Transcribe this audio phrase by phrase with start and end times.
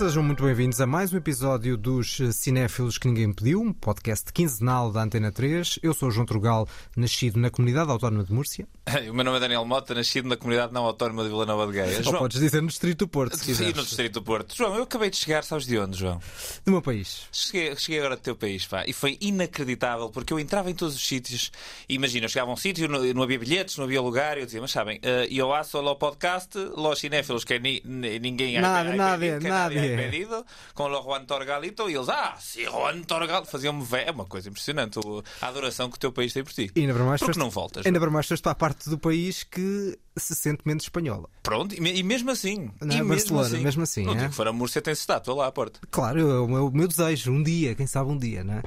[0.00, 4.90] sejam muito bem-vindos a mais um episódio dos Cinéfilos que Ninguém Pediu, um podcast quinzenal
[4.90, 5.78] da Antena 3.
[5.82, 8.66] Eu sou o João Trugal, nascido na Comunidade Autónoma de Múrcia.
[9.10, 11.74] O meu nome é Daniel Mota, nascido na Comunidade Não Autónoma de Vila Nova de
[11.74, 12.00] Gaia.
[12.06, 14.56] Ou podes dizer no Distrito do Porto, se Sim, no Distrito do Porto.
[14.56, 16.18] João, eu acabei de chegar, sabes de onde, João?
[16.64, 17.24] Do meu país.
[17.30, 20.96] Cheguei, cheguei agora do teu país, pá, e foi inacreditável, porque eu entrava em todos
[20.96, 21.52] os sítios
[21.88, 24.46] imagina, eu chegava a um sítio, não, não havia bilhetes, não havia lugar, e eu
[24.46, 28.90] dizia, mas sabem, eh, eu faço o podcast, los cinéfilos que ni- ni- ninguém Nada,
[28.90, 29.89] ha nada, nada.
[29.96, 34.08] Pedido, com o Juan Torgalito, e eles, ah, sim, Juan Torgal, faziam-me vé.
[34.08, 34.98] É uma coisa impressionante
[35.40, 36.70] a adoração que o teu país tem por ti.
[36.74, 37.86] E ainda para mais, Por que foste- não voltas?
[37.86, 41.28] Ainda para mais, foste para a parte do país que se sente menos espanhola.
[41.42, 42.70] Pronto, e, me- mesmo assim.
[42.80, 44.16] Não, e mesmo Barcelona, assim, mesmo assim, Não é?
[44.16, 45.80] digo que for a Múrcia, tem estátua lá à porta.
[45.90, 48.62] Claro, é o meu, o meu desejo, um dia, quem sabe um dia, não é?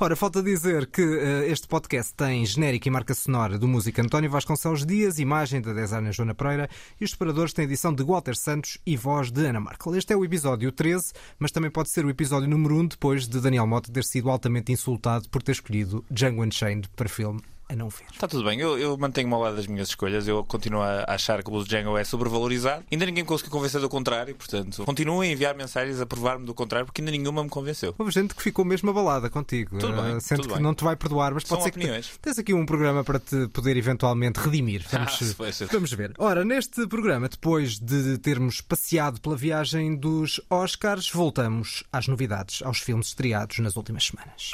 [0.00, 4.30] Ora, falta dizer que eh, este podcast tem genérico e marca sonora do músico António
[4.30, 6.68] Vasconcelos Dias, imagem da designer Joana Pereira
[7.00, 9.94] e os separadores têm edição de Walter Santos e voz de Ana Markel.
[9.96, 13.40] Este é o episódio 13, mas também pode ser o episódio número 1 depois de
[13.40, 17.88] Daniel Mota ter sido altamente insultado por ter escolhido Django Unchained para filme a não
[17.88, 18.04] ver.
[18.12, 20.28] Está tudo bem, eu, eu mantenho-me ao lado das minhas escolhas.
[20.28, 22.84] Eu continuo a achar que o Blues Django é sobrevalorizado.
[22.92, 26.86] Ainda ninguém conseguiu convencer do contrário, portanto, continuem a enviar mensagens a provar-me do contrário,
[26.86, 27.94] porque ainda nenhuma me convenceu.
[27.98, 29.78] Houve gente que ficou mesmo abalada contigo.
[29.78, 30.62] Tudo bem, Eh, Sente tudo que bem.
[30.62, 32.06] não te vai perdoar, mas São pode ser que opiniões.
[32.08, 34.84] te- tens aqui um programa para te poder eventualmente redimir.
[34.92, 35.66] Vamos, Ah, ser.
[35.68, 36.12] vamos ver.
[36.18, 42.78] Ora, neste programa, depois de termos passeado pela viagem dos Oscars, voltamos às novidades, aos
[42.80, 44.50] filmes estreados nas últimas semanas.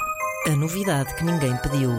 [0.47, 1.91] A novidade que ninguém pediu.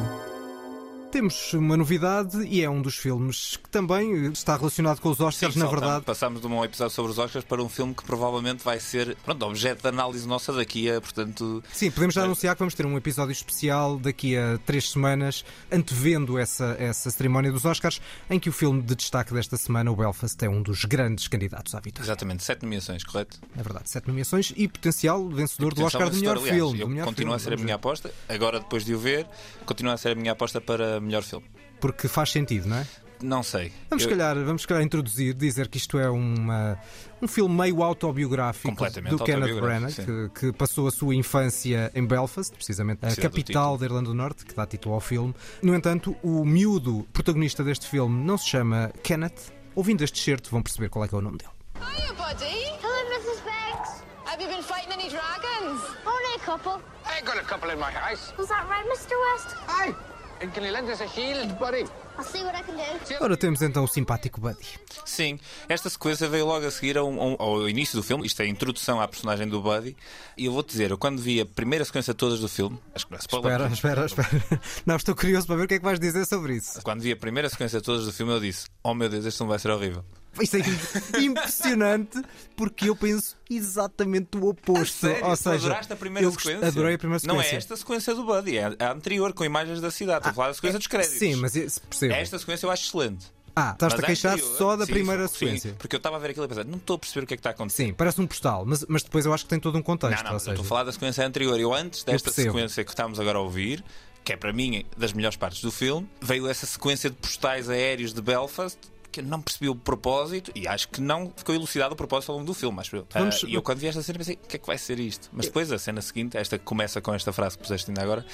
[1.11, 5.53] Temos uma novidade e é um dos filmes que também está relacionado com os Oscars,
[5.53, 5.81] Sim, na saltamos.
[5.81, 6.05] verdade.
[6.05, 9.45] Passámos de um episódio sobre os Oscars para um filme que provavelmente vai ser pronto,
[9.45, 11.61] objeto de análise nossa daqui a, portanto.
[11.73, 16.39] Sim, podemos já anunciar que vamos ter um episódio especial daqui a três semanas, antevendo
[16.39, 20.41] essa, essa cerimónia dos Oscars, em que o filme de destaque desta semana, o Belfast,
[20.45, 22.05] é um dos grandes candidatos à vitória.
[22.05, 23.37] Exatamente, sete nomeações, correto?
[23.57, 26.79] É verdade, sete nomeações e potencial vencedor do Atenção, Oscar do melhor vencedor, aliás, filme.
[26.79, 27.73] Do melhor continua filme, a ser a minha ver.
[27.73, 28.13] aposta.
[28.29, 29.27] Agora, depois de o ver,
[29.65, 31.45] continua a ser a minha aposta para melhor filme.
[31.79, 32.87] Porque faz sentido, não é?
[33.23, 33.71] Não sei.
[33.87, 36.75] Vamos, Eu- se calhar, vamos calhar introduzir, dizer que isto é uma,
[37.21, 38.73] um filme meio autobiográfico
[39.09, 43.85] do Kenneth Branagh, que, que passou a sua infância em Belfast, precisamente a capital da
[43.85, 45.35] Irlanda do Norte, que dá título ao filme.
[45.61, 49.51] No entanto, o miúdo protagonista deste filme não se chama Kenneth.
[49.75, 51.51] Ouvindo este excerto, vão perceber qual é que é o nome dele.
[51.75, 52.45] Hiya, buddy.
[52.81, 53.41] Hello, Mrs.
[53.43, 54.03] Beggs.
[54.25, 55.79] Have you been fighting any dragons?
[56.05, 56.81] Only a couple.
[57.05, 58.33] I got a couple in my house.
[58.37, 59.13] Was that right, Mr.
[59.15, 59.55] West?
[59.67, 59.93] Aye.
[60.43, 61.83] And can you lend us a shield, buddy?
[62.17, 63.23] I'll see what I can do.
[63.23, 64.65] Ora, temos então o simpático Buddy.
[65.05, 68.25] Sim, esta sequência veio logo a seguir a a um- ao início do filme.
[68.25, 69.95] Isto é a introdução à personagem do Buddy.
[70.35, 73.11] E eu vou-te dizer, eu quando vi a primeira sequência todas do filme, acho que
[73.11, 73.71] não é spoiler.
[73.71, 74.61] Espera, espera, espera.
[74.85, 76.81] Não, estou curioso para ver o que é que vais dizer sobre isso.
[76.81, 79.49] Quando vi a primeira sequência todas do filme, eu disse: Oh meu Deus, este filme
[79.51, 80.03] vai ser horrível.
[80.39, 82.21] Isto é impressionante
[82.55, 84.93] porque eu penso exatamente o oposto.
[85.07, 85.25] Sério?
[85.25, 86.67] Ou seja, adoraste a primeira eu sequência?
[86.67, 87.55] adorei a primeira Não sequência.
[87.55, 90.19] é esta sequência do Buddy, é a anterior, com imagens da cidade.
[90.19, 91.17] Estou a falar da sequência dos créditos.
[91.19, 92.13] Sim, mas percebo.
[92.13, 93.25] Esta sequência eu acho excelente.
[93.53, 95.75] Ah, estás-te Mas a queixar anterior- só da sim, primeira sim, sequência.
[95.77, 97.37] porque eu estava a ver aquilo e pensar, não estou a perceber o que é
[97.37, 97.87] que está a acontecer.
[97.87, 100.15] Sim, parece um postal, mas, mas depois eu acho que tem todo um contexto.
[100.23, 101.59] Não, não, eu seja, estou a falar da sequência anterior.
[101.59, 102.53] Eu antes desta percebo.
[102.53, 103.83] sequência que estamos agora a ouvir,
[104.23, 108.13] que é para mim das melhores partes do filme, veio essa sequência de postais aéreos
[108.13, 108.77] de Belfast.
[109.11, 112.37] Que eu não percebi o propósito e acho que não ficou elucidado o propósito ao
[112.37, 112.79] longo do filme.
[112.79, 113.07] Acho eu.
[113.13, 114.99] Vamos- Ah, e eu, quando vi esta cena, pensei: o que é que vai ser
[114.99, 115.29] isto?
[115.33, 118.25] Mas depois, a cena seguinte, esta que começa com esta frase que puseste ainda agora.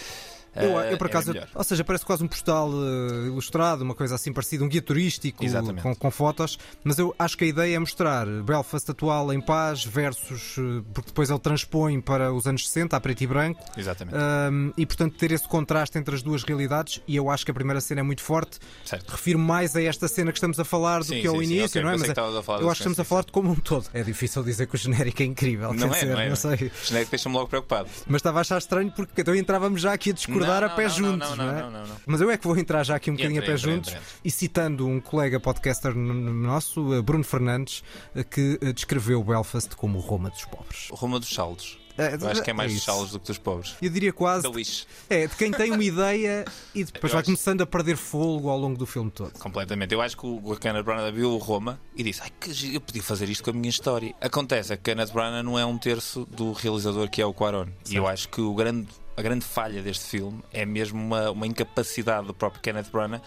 [0.56, 3.94] Eu, ah, eu, por é acaso, ou seja, parece quase um postal eh, ilustrado, uma
[3.94, 5.44] coisa assim parecida, um guia turístico
[5.82, 9.84] com, com fotos, mas eu acho que a ideia é mostrar Belfast atual em paz
[9.86, 14.18] versus, eh, porque depois ele transpõe para os anos 60, a preto e branco, Exatamente.
[14.18, 17.54] Um, e portanto ter esse contraste entre as duas realidades e eu acho que a
[17.54, 19.10] primeira cena é muito forte Certo.
[19.12, 21.54] refiro mais a esta cena que estamos a falar do Sim, que ao sim, sim,
[21.54, 21.98] início ok, não é?
[21.98, 24.68] Mas falar eu acho que estamos a falar de como um todo é difícil dizer
[24.68, 26.36] que o genérico é incrível Não é, dizer, não é.
[26.36, 27.90] sei O genérico deixa-me logo preocupado.
[28.08, 30.90] mas estava a achar estranho porque então entrávamos já aqui a discordar Não, a pé
[30.90, 31.62] juntos não, não, não, é?
[31.62, 31.96] não, não, não.
[32.06, 34.88] mas eu é que vou entrar já aqui um bocadinho a pé juntos e citando
[34.88, 37.84] um colega podcaster nosso eh, Bruno Fernandes
[38.16, 41.78] eh, que eh, descreveu Belfast como Roma dos pobres O Roma dos saldos.
[42.00, 42.92] É, Eu acho que é mais é dos isso.
[42.92, 43.76] saldos do que dos pobres.
[43.82, 44.86] eu diria quase Da lixo.
[45.10, 46.46] É, de quem tem uma ideia
[46.76, 49.32] e depois Eu vai acho- começando a perder fogo ao longo do filme todo.
[49.40, 49.96] Completamente.
[49.96, 53.02] Eu acho que o Kenneth Branagh viu o Roma e disse: Ai, que eu podia
[53.02, 54.14] fazer isto com a minha história.
[54.22, 57.66] Acontece é que Kenneth Branagh não é um terço do realizador que é o Quaron.
[57.90, 58.88] E eu acho que o grande,
[59.18, 63.22] a grande falha deste filme é mesmo uma, uma incapacidade do próprio Kenneth Branagh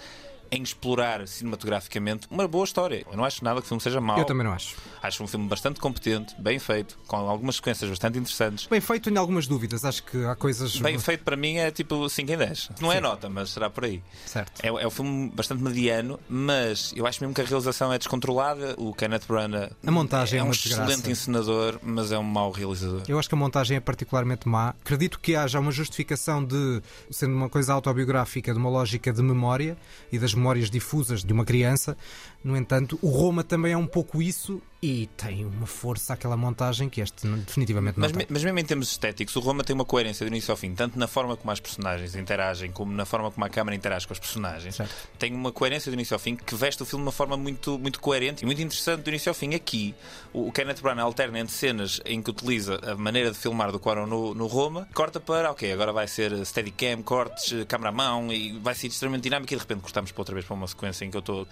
[0.50, 3.05] em explorar cinematograficamente uma boa história.
[3.11, 4.19] Eu não acho nada que o filme seja mau.
[4.19, 4.76] Eu também não acho.
[5.02, 8.67] Acho um filme bastante competente, bem feito, com algumas sequências bastante interessantes.
[8.67, 9.85] Bem feito, tenho algumas dúvidas.
[9.85, 10.76] Acho que há coisas.
[10.79, 12.70] Bem feito para mim é tipo 5 em 10.
[12.81, 13.00] Não é Sim.
[13.02, 14.02] nota, mas será por aí.
[14.26, 14.61] Certo.
[14.62, 18.75] É, é um filme bastante mediano, mas eu acho mesmo que a realização é descontrolada.
[18.76, 21.11] O Kenneth Branagh A montagem é é um excelente desgraça.
[21.11, 23.02] encenador, mas é um mau realizador.
[23.08, 24.70] Eu acho que a montagem é particularmente má.
[24.70, 29.76] Acredito que haja uma justificação de, sendo uma coisa autobiográfica, de uma lógica de memória
[30.11, 31.97] e das memórias difusas de uma criança.
[32.43, 36.89] No entanto, o Roma também é um pouco isso e tem uma força aquela montagem
[36.89, 38.27] que este definitivamente não Mas, tem.
[38.31, 40.99] mas mesmo em termos estéticos, o Roma tem uma coerência do início ao fim, tanto
[40.99, 44.19] na forma como as personagens interagem, como na forma como a câmara interage com os
[44.19, 44.75] personagens.
[44.75, 44.95] Certo.
[45.19, 47.79] Tem uma coerência do início ao fim que veste o filme de uma forma muito,
[47.79, 49.55] muito coerente e muito interessante do início ao fim.
[49.55, 49.95] Aqui,
[50.33, 54.07] o Kenneth Branagh alterna entre cenas em que utiliza a maneira de filmar do Quaron
[54.07, 58.33] no, no Roma, corta para, ok, agora vai ser steadicam, cortes, eh, câmara à mão
[58.33, 61.05] e vai ser extremamente dinâmico e de repente cortamos para outra vez para uma sequência
[61.05, 61.47] em que eu estou,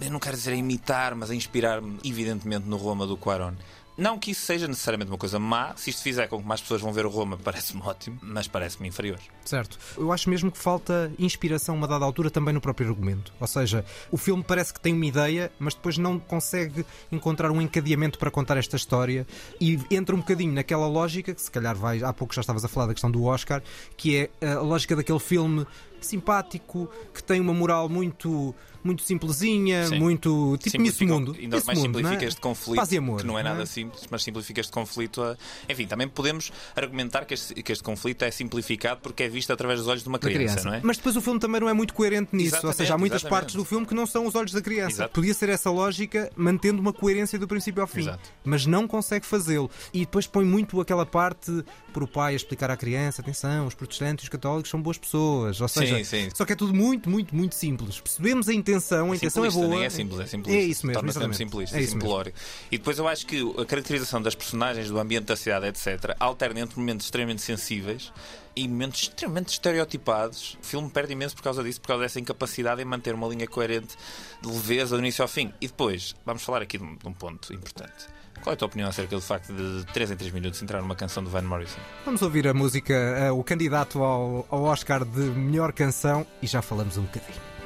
[0.00, 3.54] eu não quero dizer a imitar, mas a inspirar-me evidentemente no Roma do Quaron.
[3.96, 6.82] Não que isso seja necessariamente uma coisa má, se isto fizer com que mais pessoas
[6.82, 9.18] vão ver o Roma, parece-me ótimo, mas parece-me inferior.
[9.42, 9.78] Certo.
[9.96, 13.32] Eu acho mesmo que falta inspiração a uma dada altura também no próprio argumento.
[13.40, 17.60] Ou seja, o filme parece que tem uma ideia, mas depois não consegue encontrar um
[17.60, 19.26] encadeamento para contar esta história
[19.58, 22.68] e entra um bocadinho naquela lógica que se calhar vai, há pouco já estavas a
[22.68, 23.62] falar da questão do Oscar,
[23.96, 25.66] que é a lógica daquele filme
[26.00, 29.98] simpático, que tem uma moral muito muito simplesinha, Sim.
[29.98, 31.36] muito tipo Simplifica- Mundo.
[31.38, 32.28] Ainda mais Mundo, simplifica é?
[32.28, 33.52] este conflito, Paz e amor, que não é não é?
[33.54, 35.36] nada simples, mas simplifica este conflito a...
[35.68, 39.78] Enfim, também podemos argumentar que este, que este conflito é simplificado porque é visto através
[39.80, 40.80] dos olhos de uma da criança, não é?
[40.82, 42.56] Mas depois o filme também não é muito coerente nisso.
[42.56, 43.40] Ou seja, há Exatamente, muitas exatamente.
[43.40, 44.92] partes do filme que não são os olhos da criança.
[44.92, 45.14] Exato.
[45.14, 48.00] Podia ser essa lógica, mantendo uma coerência do princípio ao fim.
[48.00, 48.30] Exato.
[48.44, 49.70] Mas não consegue fazê-lo.
[49.92, 54.24] E depois põe muito aquela parte por o pai explicar à criança: atenção, os protestantes
[54.24, 55.60] e os católicos são boas pessoas.
[55.60, 56.28] Ou seja, Sim, sim.
[56.34, 58.00] só que é tudo muito, muito, muito simples.
[58.00, 59.68] Percebemos a intenção, a intenção é boa.
[59.68, 60.60] nem é simples, é simplista.
[60.60, 62.00] É isso mesmo, Torna-se simplista, É mesmo.
[62.00, 62.32] simplório.
[62.70, 66.60] E depois eu acho que a caracterização das personagens, do ambiente da cidade, etc., alterna
[66.60, 68.12] entre momentos extremamente sensíveis
[68.54, 70.58] e momentos extremamente estereotipados.
[70.62, 73.46] O filme perde imenso por causa disso, por causa dessa incapacidade em manter uma linha
[73.46, 73.96] coerente
[74.42, 75.52] de leveza do início ao fim.
[75.60, 78.06] E depois, vamos falar aqui de um, de um ponto importante.
[78.42, 80.94] Qual é a tua opinião acerca do facto de 3 em 3 minutos entrar numa
[80.94, 81.78] canção do Van Morrison?
[82.04, 86.62] Vamos ouvir a música, eh, o candidato ao, ao Oscar de melhor canção e já
[86.62, 87.57] falamos um bocadinho.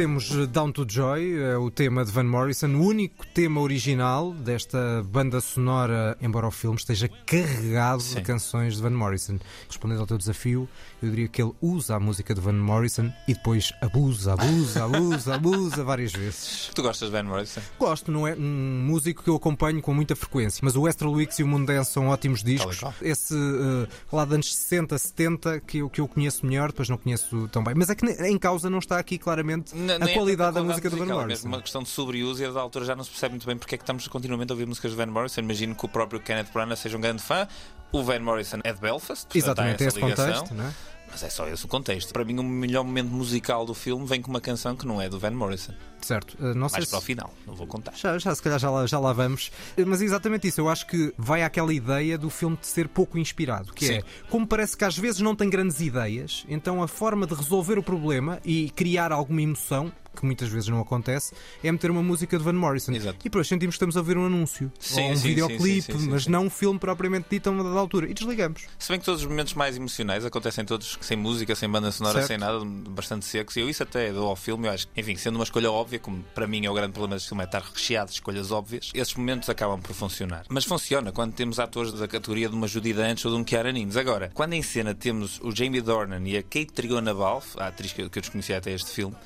[0.00, 5.02] Temos Down to Joy, eh, o tema de Van Morrison, o único tema original desta
[5.06, 8.16] banda sonora, embora o filme esteja carregado Sim.
[8.16, 9.38] de canções de Van Morrison.
[9.68, 10.68] Respondendo ao teu desafio,
[11.02, 15.34] eu diria que ele usa a música de Van Morrison e depois abusa, abusa, abusa,
[15.34, 16.70] abusa várias vezes.
[16.74, 17.60] Tu gostas de Van Morrison?
[17.78, 21.38] Gosto, não é um músico que eu acompanho com muita frequência, mas o Astral Weeks
[21.38, 22.80] e o Moondance são ótimos discos.
[23.00, 26.96] Esse uh, lá de anos 60, 70 que eu, que eu conheço melhor, depois não
[26.98, 27.74] conheço tão bem.
[27.76, 30.62] Mas é que em causa não está aqui claramente N- a é qualidade tanta da
[30.64, 31.42] música do Van musical, é Morrison.
[31.48, 33.56] mesmo uma questão de sobreuso e a da altura já não se percebe muito bem
[33.58, 35.42] porque é que estamos continuamente a ouvir músicas de Van Morrison.
[35.42, 37.46] Imagino que o próprio Kenneth Branagh seja um grande fã.
[37.92, 40.26] O Van Morrison é de Belfast, Exatamente, é esse ligação.
[40.26, 40.72] contexto, não é?
[41.10, 42.12] Mas é só esse o contexto.
[42.12, 45.08] Para mim, o melhor momento musical do filme vem com uma canção que não é
[45.08, 45.74] do Van Morrison.
[46.00, 46.90] Certo, uh, não sei Mais se...
[46.90, 47.92] para o final, não vou contar.
[47.96, 49.50] Já, já, se calhar já lá, já lá vamos.
[49.84, 50.60] Mas é exatamente isso.
[50.60, 53.72] Eu acho que vai àquela ideia do filme de ser pouco inspirado.
[53.72, 54.06] Que é, Sim.
[54.30, 57.82] como parece que às vezes não tem grandes ideias, então a forma de resolver o
[57.82, 62.44] problema e criar alguma emoção, que muitas vezes não acontece, é meter uma música de
[62.44, 62.92] Van Morrison.
[62.92, 63.18] Exato.
[63.20, 64.70] E depois sentimos que estamos a ver um anúncio.
[64.78, 67.78] Sim, ou um sim, videoclipe, sim, mas não um filme propriamente dito a uma dada
[67.78, 68.08] altura.
[68.08, 68.62] E desligamos.
[68.78, 72.18] Se bem que todos os momentos mais emocionais acontecem todos sem música, sem banda sonora,
[72.18, 72.28] Certo.
[72.28, 73.56] sem nada, bastante secos.
[73.56, 74.68] E eu isso até dou ao filme.
[74.68, 77.14] Eu acho que, enfim, sendo uma escolha óbvia, como para mim é o grande problema
[77.16, 80.44] deste filme, é estar recheado de escolhas óbvias, esses momentos acabam por funcionar.
[80.48, 83.72] Mas funciona quando temos atores da categoria de uma Judy Dench ou de um Kiara
[83.72, 83.96] Nins.
[83.96, 87.92] Agora, quando em cena temos o Jamie Dornan e a Kate Trigona Balfe, a atriz
[87.92, 89.16] que eu, que eu desconhecia até este filme,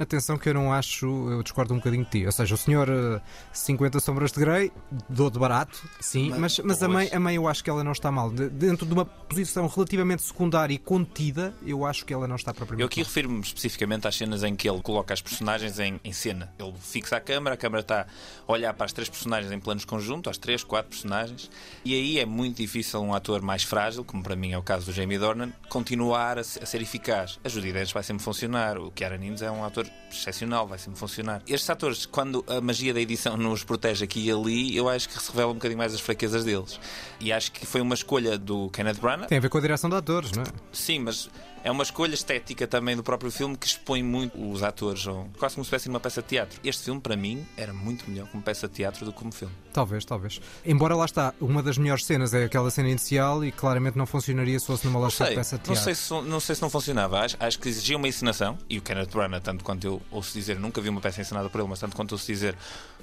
[0.00, 2.24] Atenção que eu não acho, eu discordo um bocadinho de ti.
[2.24, 3.20] Ou seja, o senhor eh,
[3.52, 4.72] 50 sombras de Grey,
[5.06, 7.84] dou de barato, sim, mas, Mas- mas a, mãe, a mãe eu acho que ela
[7.84, 8.30] não está mal.
[8.30, 12.54] De- dentro de uma posição relativamente secundária e contida, eu acho que ela não está
[12.54, 16.12] propriamente Eu aqui refiro-me especificamente às cenas em que ele coloca as personagens em, em
[16.14, 16.50] cena.
[16.58, 18.06] Ele fixa a câmera, a câmera está
[18.48, 21.50] a olhar para as três personagens em planos conjuntos, às três, quatro personagens,
[21.84, 24.86] e aí é muito difícil um ator mais frágil, como para mim é o caso
[24.86, 27.38] do Jamie Dornan, continuar a, a ser eficaz.
[27.44, 30.98] A Judy Dench vai sempre funcionar, o Kiara Nins é um ator excepcional, vai sempre
[30.98, 31.42] funcionar.
[31.46, 35.20] Estes atores, quando a magia da edição nos protege aqui e ali, eu acho que
[35.20, 36.80] se revela um bocadinho mais as fraquezas deles.
[37.20, 39.28] E acho que foi uma escolha do Kenneth Branagh.
[39.28, 40.46] Tem a ver com a direção de atores, não é?
[40.72, 41.30] Sim, mas
[41.62, 45.04] é uma escolha estética também do próprio filme que expõe muito os atores,
[45.38, 46.58] quase como se fosse uma peça de teatro.
[46.64, 49.54] Este filme, para mim, era muito melhor como peça de teatro do que como filme.
[49.72, 50.40] Talvez, talvez.
[50.64, 54.58] Embora lá está, uma das melhores cenas é aquela cena inicial e claramente não funcionaria
[54.58, 55.84] se fosse numa Não loja de peça de não teatro.
[55.84, 57.20] sei, se, não sei se não funcionava.
[57.20, 60.58] Acho, acho que exigia uma encenação, e o Kenneth Branagh, tanto quanto eu ouço dizer,
[60.58, 62.56] nunca vi uma peça encenada por ele, mas tanto quanto ouço dizer,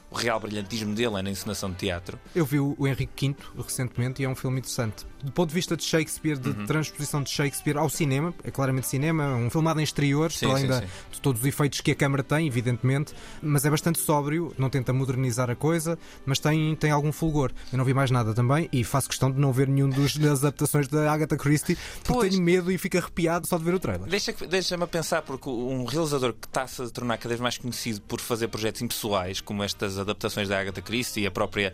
[0.09, 2.19] o real brilhantismo dele é na encenação de teatro.
[2.33, 5.05] Eu vi o Henrique V recentemente e é um filme interessante.
[5.23, 6.53] Do ponto de vista de Shakespeare, Uhum.
[6.53, 10.45] de transposição de Shakespeare ao cinema, é claramente cinema, é um filmado em exteriores, Sim,
[10.45, 10.87] além sim, da- sim.
[11.11, 14.93] de todos os efeitos que a câmara tem, evidentemente, mas é bastante sóbrio, não tenta
[14.93, 17.51] modernizar a coisa, mas tem, tem algum fulgor.
[17.71, 20.39] Eu não vi mais nada também e faço questão de não ver nenhum dos, das
[20.39, 22.29] adaptações da Agatha Christie, porque Pois.
[22.31, 24.07] tenho medo e fico arrepiado só de ver o trailer.
[24.07, 28.01] Deixa- Deixa-me a pensar, porque um realizador que está-se a tornar cada vez mais conhecido
[28.01, 31.73] por fazer projetos impessoais, como estas adaptações da Agatha Christie e a própria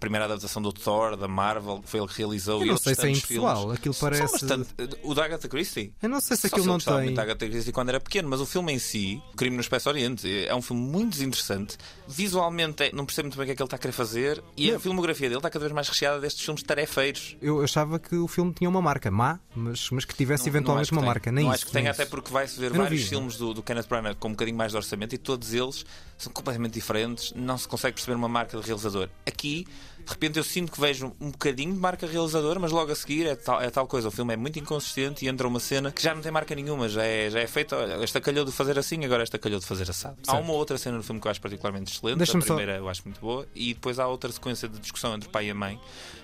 [0.00, 2.60] primeira adaptação do Thor, da Marvel, foi ele que realizou.
[2.60, 3.78] Eu e não sei se é impessoal, filmes.
[3.78, 4.68] aquilo parece- bastante-
[5.02, 5.94] O da Agatha Christie?
[6.02, 6.94] Eu não sei se aquilo eu não tem.
[6.94, 9.88] muito da Agatha Christie quando era pequeno, mas o filme em si, Crime no Expresso
[9.88, 11.78] Oriente, é um filme muito desinteressante.
[12.06, 14.42] Visualmente, é- não percebo muito bem o que é que ele está a querer fazer.
[14.58, 17.36] E a filmografia dele está cada vez mais recheada destes filmes tarefeiros.
[17.40, 20.56] Eu achava que o filme tinha uma marca má, mas, mas que tivesse Não- não
[20.58, 21.32] eventualmente que uma marca.
[21.32, 23.54] Nem não isso, acho que nem até porque vai-se ver não vários vi, filmes do,
[23.54, 25.86] do Kenneth Branagh com um bocadinho mais de orçamento e todos eles
[26.24, 27.32] são completamente diferentes.
[27.34, 29.08] Não se consegue perceber uma marca de realizador.
[29.26, 29.66] Aqui,
[30.04, 33.26] de repente, eu sinto que vejo um bocadinho de marca realizador, mas logo a seguir
[33.26, 34.08] é tal, é tal coisa.
[34.08, 36.88] O filme é muito inconsistente e entra uma cena que já não tem marca nenhuma.
[36.88, 37.76] Já é, já é feita.
[38.02, 40.16] Esta calhou de fazer assim, agora esta calhou de fazer assado.
[40.26, 40.44] Há Certo.
[40.44, 42.14] uma outra cena no filme que eu acho particularmente excelente.
[42.16, 43.46] A Deixa-me só- primeira eu acho muito boa.
[43.54, 45.80] E depois há outra sequência de discussão entre o pai e a mãe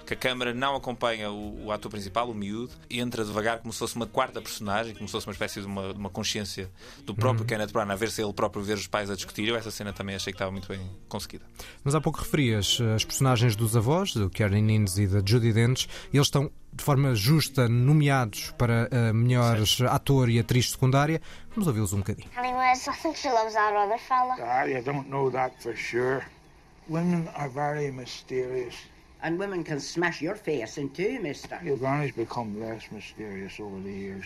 [0.06, 3.72] que a câmara não acompanha o, o ator principal, o miúdo, e entra devagar como
[3.72, 6.68] se fosse uma quarta personagem, como se fosse uma espécie de uma, de uma consciência
[7.06, 9.46] do próprio Kenneth Branagh, a ver se ele próprio ver os pais a discutir.
[9.46, 11.44] Eu essa cena também achei que estava muito bem conseguida.
[11.84, 15.52] Mas há pouco referias eh, as personagens dos avós, do Karen Innes e da Judy
[15.52, 21.20] Dench, e eles estão de forma justa nomeados para eh, melhores ator e atriz secundária.
[21.50, 22.28] Vamos ouvi-los um bocadinho.
[22.36, 24.36] Anyways, I think she loves that other fella.
[24.40, 26.24] Ah, you don't know that for sure.
[26.88, 28.74] Women are very mysterious.
[29.22, 31.60] And women can smash your face in two, mister.
[31.62, 34.24] Your granny's become less mysterious over the years.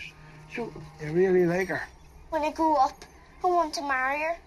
[0.55, 0.71] So,
[1.03, 1.81] you really like her?
[2.29, 3.03] When I grow up,
[3.43, 4.37] I want to marry her.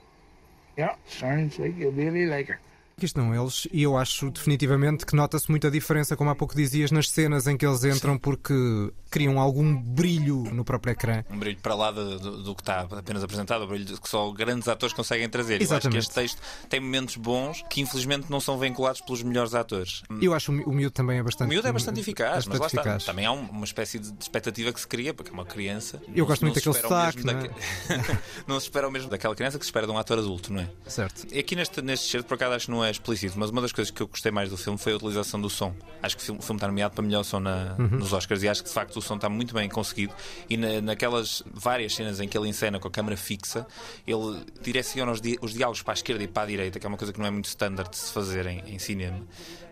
[0.76, 2.60] Yeah, sounds like you really like her.
[2.98, 6.90] Aqui estão eles, e eu acho definitivamente que nota-se muita diferença, como há pouco dizias,
[6.90, 8.52] nas cenas em que eles entram, porque
[9.08, 11.22] criam algum brilho no próprio ecrã.
[11.30, 14.66] Um brilho para lá do, do que está apenas apresentado, um brilho que só grandes
[14.66, 15.52] atores conseguem trazer.
[15.52, 15.98] Eu acho que Exatamente.
[16.00, 20.02] este texto tem momentos bons que infelizmente não são vinculados pelos melhores atores.
[20.20, 21.46] Eu acho o mi- o miúdo também é bastante.
[21.46, 22.80] O miúdo é bastante eficaz, bastante mas lá está.
[22.80, 23.04] eficaz.
[23.04, 26.02] Também há um- uma espécie de expectativa que se cria, porque é uma criança.
[26.08, 28.90] Eu Não gosto muito não daquele espera o mesmo sotaque, daque- não se espera o
[28.90, 30.68] mesmo daquela criança que se espera de um ator adulto, não é?
[30.88, 31.24] Certo.
[31.32, 33.72] E Aqui neste, neste certo, por acaso, acho que não é explícito, mas uma das
[33.72, 35.74] coisas que eu gostei mais do filme foi a utilização do som.
[36.02, 37.98] Acho que o filme, o filme está nomeado para melhor som na- Uhum.
[37.98, 40.14] nos Oscars e acho que de facto o som está muito bem conseguido.
[40.48, 43.66] E na- naquelas várias cenas em que ele encena com a câmera fixa,
[44.06, 46.88] ele direciona os, di- os diálogos para a esquerda e para a direita, que é
[46.88, 49.20] uma coisa que não é muito standard de se fazer em, em cinema.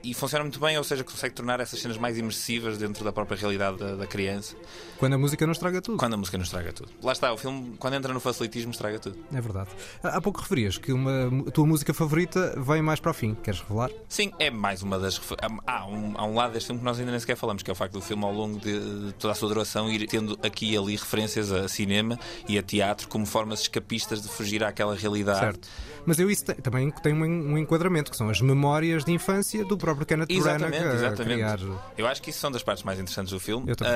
[0.06, 3.36] E funciona muito bem, ou seja, consegue tornar essas cenas mais imersivas dentro da própria
[3.36, 4.54] realidade da, da criança,
[4.98, 5.98] Quando a música não estraga tudo.
[5.98, 6.88] quando a música não estraga tudo.
[7.02, 9.18] Lá está, o filme, quando entra no facilitismo, estraga tudo.
[9.34, 9.70] É verdade.
[10.02, 13.34] Há pouco referias que uma, a tua música favorita vem mais para o fim.
[13.34, 13.90] Queres revelar?
[14.08, 15.20] Sim, é mais uma das.
[15.66, 17.72] Há um, há um lado deste filme que nós ainda nem sequer falamos, que é
[17.72, 20.72] o facto do filme, ao longo de, de toda a sua duração, ir tendo aqui
[20.72, 25.40] e ali referências a cinema e a teatro como formas escapistas de fugir àquela realidade.
[25.40, 25.68] Certo.
[26.06, 29.64] Mas eu isso te- também tenho um, um enquadramento, que são as memórias de infância
[29.64, 31.34] do próprio Kenneth Branagh Exatamente, exatamente.
[31.34, 31.58] criar.
[31.98, 33.68] Eu acho que isso são das partes mais interessantes do filme.
[33.68, 33.92] Eu também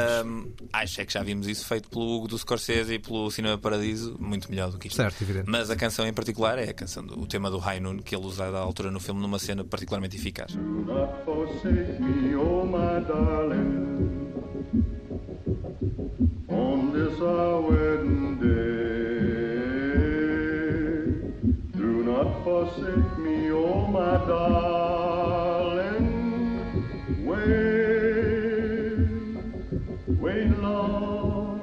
[0.73, 1.01] acho.
[1.01, 4.51] É que já vimos isso feito pelo Hugo do Scorsese e pelo Cinema Paradiso, muito
[4.51, 4.97] melhor do que isto.
[4.97, 5.49] Certo, evidente.
[5.49, 8.15] Mas a canção em particular é a canção do o tema do High Noon, que
[8.17, 10.57] ele usa à altura no filme numa cena particularmente eficaz.
[16.49, 18.90] on this our wedding day.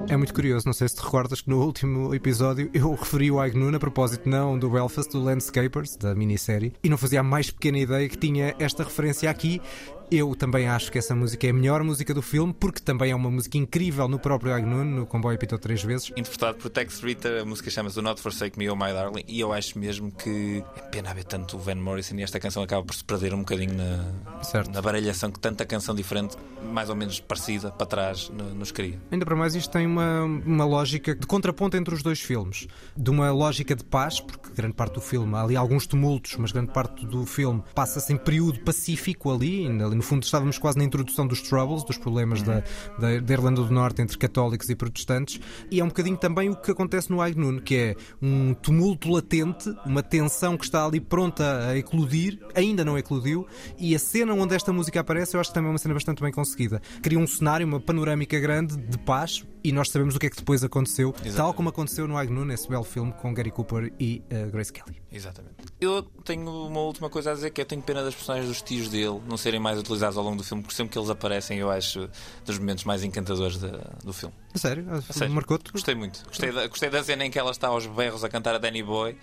[0.09, 3.39] É muito curioso, não sei se te recordas que no último episódio eu referi o
[3.39, 7.51] Agnoon a propósito não do Belfast, do Landscapers, da minissérie, e não fazia a mais
[7.51, 9.61] pequena ideia que tinha esta referência aqui
[10.09, 13.15] Eu também acho que essa música é a melhor música do filme, porque também é
[13.15, 16.11] uma música incrível no próprio Agnun, no Comboio Pitou Três Vezes.
[16.15, 19.51] Interpretado por Tex Ritter, a música chama-se Not Forsake Me, Oh My Darling, e eu
[19.51, 22.95] acho mesmo que é pena haver tanto o Van Morrison e esta canção acaba por
[22.95, 24.71] se perder um bocadinho na, Certo.
[24.71, 26.37] na baralhação que tanta canção diferente,
[26.71, 28.97] mais ou menos parecida, para trás, no- nos cria.
[29.11, 32.65] Ainda para mais, isto tem uma, uma lógica de contraponto entre os dois filmes.
[32.95, 36.53] De uma lógica de paz, porque grande parte do filme há ali alguns tumultos, mas
[36.53, 39.67] grande parte do filme passa-se em período pacífico ali.
[39.67, 39.96] ainda ali.
[39.97, 42.63] No fundo, estávamos quase na introdução dos Troubles, dos problemas da,
[42.99, 45.41] da, da Irlanda do Norte entre católicos e protestantes.
[45.71, 49.73] E é um bocadinho também o que acontece no Aignun, que é um tumulto latente,
[49.87, 53.47] uma tensão que está ali pronta a eclodir, ainda não eclodiu.
[53.79, 56.21] E a cena onde esta música aparece, eu acho que também é uma cena bastante
[56.21, 56.79] bem conseguida.
[57.01, 60.37] Cria um cenário, uma panorâmica grande de paz e nós sabemos o que é que
[60.37, 64.49] depois aconteceu, tal como aconteceu no Aignun, esse belo filme com Gary Cooper e uh,
[64.51, 65.01] Grace Kelly.
[65.11, 65.55] Exatamente.
[65.79, 68.89] Eu tenho uma última coisa a dizer que eu tenho pena das personagens dos tios
[68.89, 71.69] dele não serem mais utilizados ao longo do filme, porque sempre que eles aparecem eu
[71.71, 72.09] acho
[72.45, 74.33] dos momentos mais encantadores da- do filme.
[74.53, 74.85] A sério?
[74.93, 75.33] A sério.
[75.33, 75.71] Marcou-te?
[75.71, 76.23] Gostei muito.
[76.27, 78.83] Gostei da, gostei da cena em que ela está aos berros a cantar a Danny
[78.83, 79.15] Boy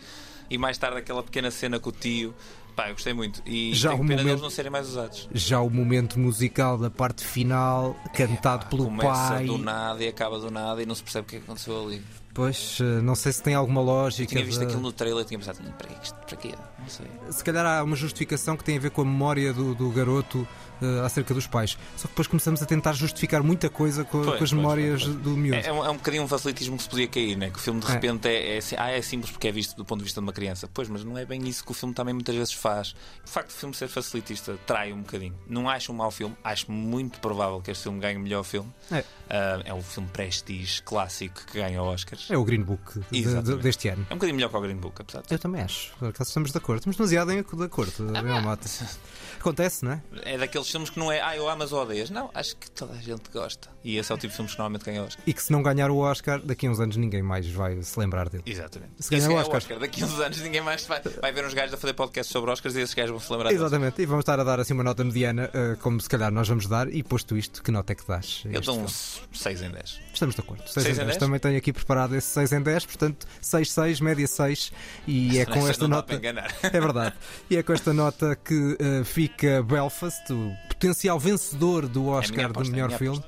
[0.51, 2.35] e mais tarde aquela pequena cena com o tio.
[2.77, 3.41] Pá, eu gostei muito.
[3.47, 5.29] E Já tenho o pena momento- deles não serem mais usados.
[5.33, 9.47] Já o momento musical da parte final, cantado pelo Começa pai.
[9.47, 12.03] do nada e acaba do nada e não se percebe o que é aconteceu ali.
[12.35, 14.27] Pois, eh, não sei se tem alguma lógica.
[14.29, 15.95] Tinha visto de- aquilo no trailer e tinha pensado, "Hum, para quê?
[16.03, 16.53] isto- Para quê?
[16.81, 17.07] Não sei.
[17.31, 20.45] Se calhar há uma justificação que tem a ver com a memória do, do garoto
[20.83, 21.76] eh, acerca dos pais.
[21.97, 25.02] Só que depois começamos a tentar justificar muita coisa com, Pois, com as pois, memórias
[25.04, 25.57] pois, do miúdo.
[25.59, 27.50] É, é um, é um bocadinho um facilitismo que se podia cair, né?
[27.50, 27.90] Que o filme de É.
[27.93, 30.26] repente é, é, assim, ah, é simples porque é visto do ponto de vista de
[30.26, 30.69] uma criança.
[30.73, 32.95] Pois, mas não é bem isso que o filme também muitas vezes faz.
[33.25, 35.35] O facto de o filme ser facilitista trai um bocadinho.
[35.49, 38.71] Não acho um mau filme, acho muito provável que este filme ganhe o melhor filme.
[38.90, 39.04] É.
[39.31, 42.26] Ah, é um filme prestige clássico que ganha Oscars.
[42.31, 44.07] É o Green Book de- de- deste ano.
[44.11, 45.93] É um bocadinho melhor que o Green Book, apesar de Eu também acho.
[45.99, 46.78] Por acaso estamos de acordo.
[46.81, 47.93] Estamos demasiado em de acordo.
[48.14, 48.69] Ah, Mota.
[49.45, 50.03] Acontece, não é?
[50.23, 52.09] É daqueles filmes que não é, ah, eu amo as odeias.
[52.09, 53.69] Não, acho que toda a gente gosta.
[53.85, 55.23] E esse é o tipo de filmes que normalmente ganha Oscar.
[55.26, 57.99] E que se não ganhar o Oscar, daqui a uns anos ninguém mais vai se
[58.00, 58.43] lembrar dele.
[58.47, 58.93] Exatamente.
[58.99, 59.79] Se ganhar o ganhar Oscar.
[59.79, 62.50] Daqui a uns anos ninguém mais vai, vai ver uns gajos a fazer podcasts sobre
[62.50, 63.53] Oscars e esses gajos vão se lembrar.
[63.53, 66.49] Exatamente, e vamos estar a dar assim uma nota mediana, eh, como se calhar nós
[66.49, 68.43] vamos dar, e posto isto, que nota é que dás?
[68.50, 70.00] Eu dou uns 6 em 10.
[70.12, 70.62] Estamos de acordo.
[70.62, 71.07] 6 Seis em em 10.
[71.07, 71.16] dez?
[71.18, 74.73] Também tenho aqui preparado esse 6 em 10, portanto 6, 6, média 6.
[75.07, 76.14] E é com Essa esta nota.
[76.62, 77.14] É verdade.
[77.51, 82.40] E é com esta nota que eh, fica Belfast, o potencial vencedor do minha Oscar
[82.40, 83.23] é a melhor filme.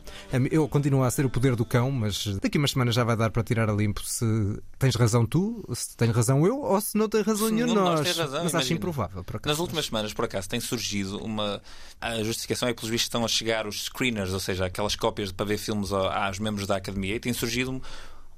[0.51, 3.17] Eu continuo a ser o poder do cão, mas daqui a umas semanas já vai
[3.17, 4.25] dar para tirar a limpo se
[4.79, 8.01] tens razão tu, se tenho razão eu, ou se não tens razão nenhum nós.
[8.01, 8.77] nós tem razão, mas acho imagina.
[8.79, 9.25] improvável.
[9.25, 9.53] Por acaso.
[9.53, 11.63] Nas últimas semanas, por acaso, tem surgido uma.
[12.01, 15.33] A justificação é que, pelos vistos, estão a chegar os screeners, ou seja, aquelas cópias
[15.33, 17.83] para ver filmes ao- aos membros da academia, e tem surgido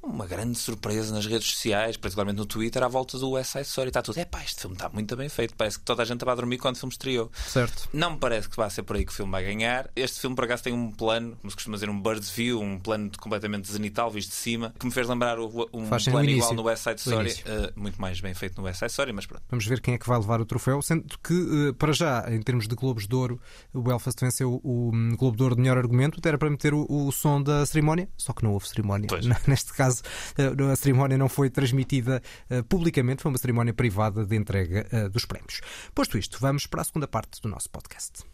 [0.08, 3.88] uma grande surpresa nas redes sociais, particularmente no Twitter, à volta do West Side Story.
[3.88, 5.54] Está tudo, é pá, este filme está muito bem feito.
[5.56, 7.30] Parece que toda a gente estava a dormir quando o filme estreou.
[7.46, 7.88] Certo.
[7.92, 9.90] Não me parece que vai ser por aí que o filme vai ganhar.
[9.94, 12.78] Este filme, por acaso, tem um plano, como se costuma dizer, um bird's view, um
[12.78, 16.24] plano completamente zenital, visto de cima, que me fez lembrar o- um Faz no plano
[16.28, 16.44] início.
[16.44, 17.42] igual no West Side No Story.
[17.46, 19.42] eh, muito mais bem feito no West Side Story, mas pronto.
[19.50, 22.40] Vamos ver quem é que vai levar o troféu, sendo que, eh, para já, em
[22.42, 23.40] termos de Globos de Ouro,
[23.72, 26.72] o Belfast venceu o hum, Globo de Ouro de melhor argumento, até era para meter
[26.74, 29.06] o, o som da cerimónia, só que não houve cerimónia.
[29.08, 29.24] Pois.
[29.46, 29.97] Neste caso,
[30.36, 35.08] eh, a cerimónia não foi transmitida eh, publicamente, foi uma cerimónia privada de entrega eh,
[35.08, 35.60] dos prémios.
[35.94, 38.24] Posto isto, vamos para a segunda parte do nosso podcast.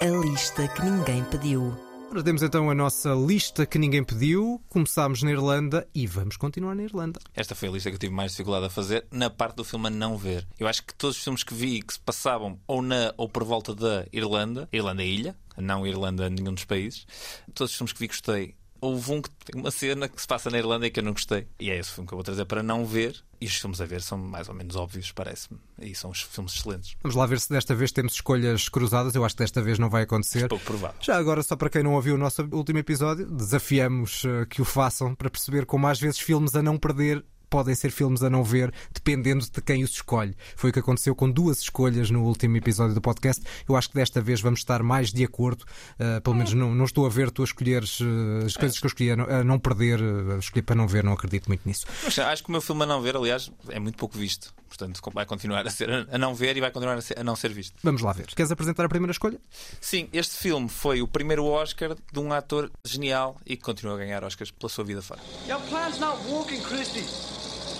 [0.00, 1.76] A lista que ninguém pediu.
[2.10, 4.62] Ora, temos então a nossa lista que ninguém pediu.
[4.70, 7.20] Começámos na Irlanda e vamos continuar na Irlanda.
[7.34, 9.88] Esta foi a lista que eu tive mais dificuldade a fazer na parte do filme
[9.88, 10.46] a não ver.
[10.58, 13.44] Eu acho que todos os filmes que vi que se passavam ou na ou por
[13.44, 17.06] volta da Irlanda, Irlanda é ilha, não Irlanda nenhum dos países,
[17.52, 18.54] todos os filmes que vi gostei.
[18.80, 21.12] Houve um que tem uma cena que se passa na Irlanda e que eu não
[21.12, 21.46] gostei.
[21.58, 23.16] E é esse filme que eu vou trazer para não ver.
[23.40, 25.60] E os filmes a ver são mais ou menos óbvios, parece-me.
[25.80, 26.96] E são os filmes excelentes.
[27.02, 29.14] Vamos lá ver se desta vez temos escolhas cruzadas.
[29.14, 30.48] Eu acho que desta vez não vai acontecer.
[30.48, 30.96] Pouco provável.
[31.00, 34.64] Já agora, só para quem não ouviu o nosso último episódio, desafiamos eh, que o
[34.64, 38.42] façam para perceber como às vezes filmes a não perder podem ser filmes a não
[38.44, 40.36] ver, dependendo de quem os escolhe.
[40.56, 43.42] Foi o que aconteceu com duas escolhas no último episódio do podcast.
[43.68, 45.64] Eu acho que desta vez vamos estar mais de acordo.
[45.98, 48.86] Eh, pelo menos não, não estou a ver tu a escolheres eh, as coisas que
[48.86, 51.46] eu escolhi a não, a não perder, eh, a escolher para não ver, não acredito
[51.48, 51.86] muito nisso.
[52.04, 54.52] Mas acho que o meu filme a não ver, aliás, é muito pouco visto.
[54.68, 57.34] Portanto, vai continuar a ser a não ver e vai continuar a, ser- a não
[57.34, 57.74] ser visto.
[57.82, 58.26] Vamos lá ver.
[58.26, 59.40] Queres apresentar a primeira escolha?
[59.80, 63.96] Sim, este filme foi o primeiro Oscar de um ator genial e que continua a
[63.96, 65.20] ganhar Oscars pela sua vida fora.
[65.48, 67.02] Your plan's not working, Christy.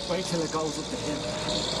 [0.09, 1.79] Wait till it goes up to him.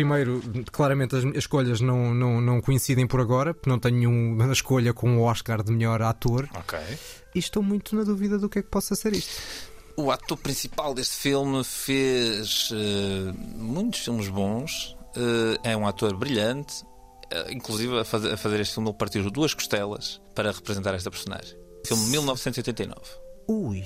[0.00, 0.40] primeiro,
[0.72, 4.94] claramente as, as escolhas não, não, não coincidem por agora, porque não tenho nenhuma escolha
[4.94, 6.48] com o Oscar de melhor ator.
[6.54, 6.78] Ok.
[7.34, 9.69] E estou muito na dúvida do que é que possa ser isto.
[9.96, 14.96] O ator principal deste filme fez uh, muitos filmes bons.
[15.16, 16.82] Uh, é um ator brilhante.
[17.32, 21.10] Uh, inclusive, a fazer, a fazer este filme, ele partiu duas costelas para representar esta
[21.10, 21.56] personagem.
[21.86, 23.00] Filme de 1989.
[23.48, 23.84] Ui.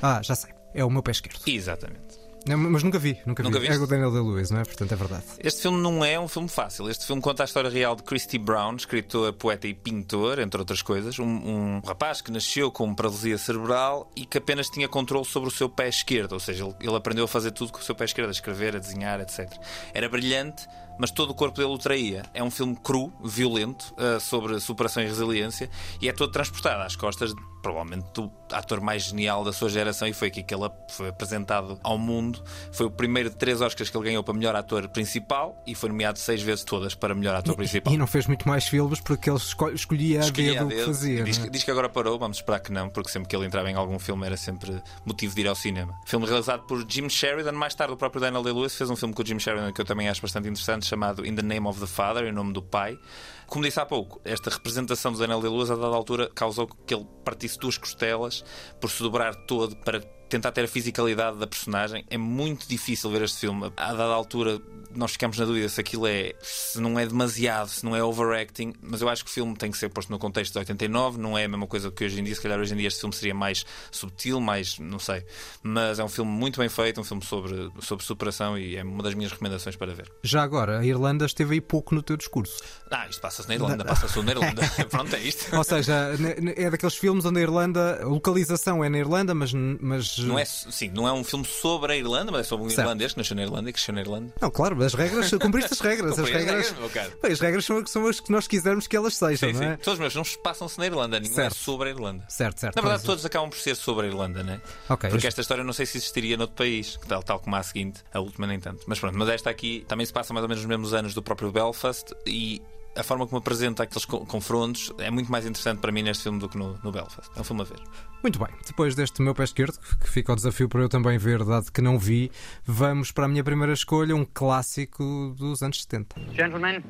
[0.00, 0.52] Ah, já sei.
[0.74, 1.40] É o meu pé esquerdo.
[1.46, 2.07] Exatamente.
[2.46, 3.66] Não, mas nunca vi, nunca, Nunca vi.
[3.66, 3.80] viste?
[3.80, 4.64] É o Daniel Day-Lewis, não é?
[4.64, 5.24] Portanto, é verdade.
[5.38, 6.88] Este filme não é um filme fácil.
[6.88, 10.80] Este filme conta a história real de Christy Brown, escritor, poeta e pintor, entre outras
[10.80, 11.18] coisas.
[11.18, 15.52] Um, um rapaz que nasceu com paralisia cerebral e que apenas tinha controle sobre o
[15.52, 16.32] seu pé esquerdo.
[16.32, 18.76] Ou seja, ele, ele aprendeu a fazer tudo com o seu pé esquerdo, a escrever,
[18.76, 19.50] a desenhar, etc.
[19.92, 20.66] Era brilhante,
[20.98, 22.22] mas todo o corpo dele o traía.
[22.34, 26.96] É um filme cru, violento, uh, sobre superação e resiliência e é todo transportado às
[26.96, 27.32] costas,
[27.62, 31.78] provavelmente, do ator mais genial da sua geração e foi aqui que ele foi apresentado
[31.82, 32.42] ao mundo.
[32.72, 35.88] Foi o primeiro de três Oscars que ele ganhou para melhor ator principal e foi
[35.90, 37.92] nomeado seis vezes todas para melhor ator principal.
[37.92, 40.84] E não fez muito mais filmes porque ele esco- escolhia a Escolhia dedo o que
[40.84, 41.24] fazia.
[41.24, 41.52] Diz, não que- é?
[41.52, 43.98] diz que agora parou, vamos esperar que não, porque sempre que ele entrava em algum
[43.98, 45.94] filme era sempre motivo de ir ao cinema.
[46.06, 49.22] Filme realizado por Jim Sheridan, mais tarde o próprio Daniel Day-Lewis fez um filme com
[49.22, 51.86] o Jim Sheridan que eu também acho bastante interessante, chamado In the Name of the
[51.86, 52.98] Father, em nome do pai.
[53.46, 57.06] Como disse há pouco, esta representação do Daniel Day-Lewis a dada altura causou que ele
[57.24, 58.44] partisse duas costelas
[58.80, 62.04] por se dobrar todo para tentar ter a fisicalidade da personagem.
[62.10, 63.72] É muito difícil ver este filme.
[63.76, 64.60] A dada altura,
[64.94, 66.34] nós ficamos na dúvida se aquilo é.
[66.42, 68.74] se não é demasiado, se não é overacting.
[68.82, 71.18] Mas eu acho que o filme tem que ser posto no contexto de 89.
[71.18, 72.34] Não é a mesma coisa que hoje em dia.
[72.34, 74.78] Se calhar hoje em dia este filme seria mais subtil, mais.
[74.78, 75.24] não sei.
[75.62, 79.02] Mas é um filme muito bem feito, um filme sobre, sobre superação e é uma
[79.02, 80.10] das minhas recomendações para ver.
[80.22, 82.62] Já agora, a Irlanda esteve aí pouco no teu discurso.
[82.90, 84.62] Ah, isto passa-se na Irlanda, passa-se na Irlanda.
[84.90, 85.54] Pronto, é isto.
[85.56, 86.10] Ou seja,
[86.56, 89.52] é daqueles filmes onde a Irlanda, a localização é na Irlanda, mas.
[89.52, 92.70] mas Não é, sim, não é um filme sobre a Irlanda, mas é sobre um
[92.70, 92.80] Certo.
[92.86, 94.32] irlandês que nasceu na Irlanda e cresceu na Irlanda.
[94.40, 96.18] Não, claro, as regras, cumpriste as regras.
[96.18, 96.74] as regras.
[97.22, 99.66] Bem, as regras são, são as que nós quisermos que elas sejam, Sim, não sim.
[99.68, 99.76] é?
[99.76, 101.52] Todos os meus filmes passam-se na Irlanda, nenhum Certo.
[101.52, 102.24] é sobre a Irlanda.
[102.28, 102.76] Certo, certo.
[102.76, 104.60] Na verdade, todos acabam por ser sobre a Irlanda, né?
[104.88, 108.00] Ok, Porque esta história não sei se existiria noutro país, tal, tal como a seguinte,
[108.12, 108.84] a última nem tanto.
[108.86, 111.22] Mas pronto, mas esta aqui também se passa mais ou menos nos mesmos anos do
[111.22, 112.62] próprio Belfast e
[112.98, 116.38] a forma como apresenta aqueles co- confrontos é muito mais interessante para mim neste filme
[116.38, 117.30] do que no, no Belfast.
[117.36, 117.78] É um filme a ver.
[118.22, 121.44] Muito bem, depois deste meu pé esquerdo, que fica o desafio para eu também ver,
[121.44, 122.30] dado que não vi,
[122.64, 126.16] vamos para a minha primeira escolha, um clássico dos anos 70.
[126.34, 126.82] Gentlemen,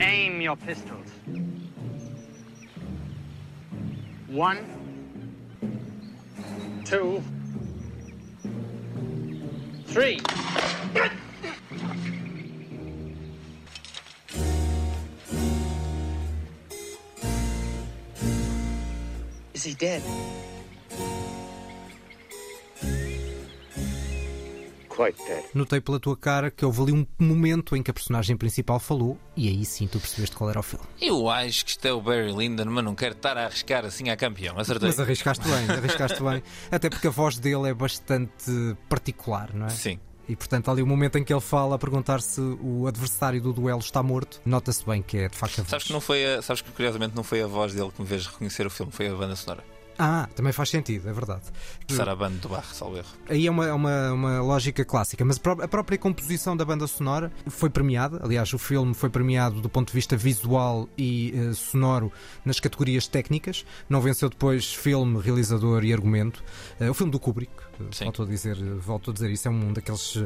[0.00, 1.06] aim your pistols.
[4.30, 4.60] One,
[6.84, 7.22] two,
[9.86, 10.18] three.
[19.58, 20.00] Is he dead?
[24.88, 25.44] Quite dead.
[25.52, 29.18] Notei pela tua cara que houve ali um momento em que a personagem principal falou,
[29.36, 30.86] e aí sim tu percebeste qual era o filme.
[31.00, 34.10] Eu acho que isto é o Barry Lyndon, mas não quero estar a arriscar assim
[34.10, 34.56] a campeão.
[34.56, 34.90] Acertei.
[34.90, 36.40] Mas arriscaste bem, arriscaste bem.
[36.70, 39.70] Até porque a voz dele é bastante particular, não é?
[39.70, 39.98] Sim.
[40.28, 43.52] E portanto, ali o momento em que ele fala a perguntar se o adversário do
[43.52, 45.70] duelo está morto, nota-se bem que é de facto a voz.
[45.70, 48.06] Sabes que não foi a, sabes que curiosamente não foi a voz dele que me
[48.06, 49.64] fez reconhecer o filme, foi a banda sonora.
[50.00, 51.42] Ah, também faz sentido, é verdade.
[51.88, 53.08] Será a banda do Barro, salvo erro.
[53.28, 56.64] Aí é uma, é uma, uma lógica clássica, mas a pró- a própria composição da
[56.64, 58.20] banda sonora foi premiada.
[58.22, 62.12] Aliás, o filme foi premiado do ponto de vista visual e eh, sonoro
[62.44, 63.66] nas categorias técnicas.
[63.88, 66.44] Não venceu depois filme, realizador e argumento.
[66.78, 68.04] Eh, o filme do Kubrick, eh, Sim.
[68.04, 70.16] volto a, dizer, volto a dizer isso, é um daqueles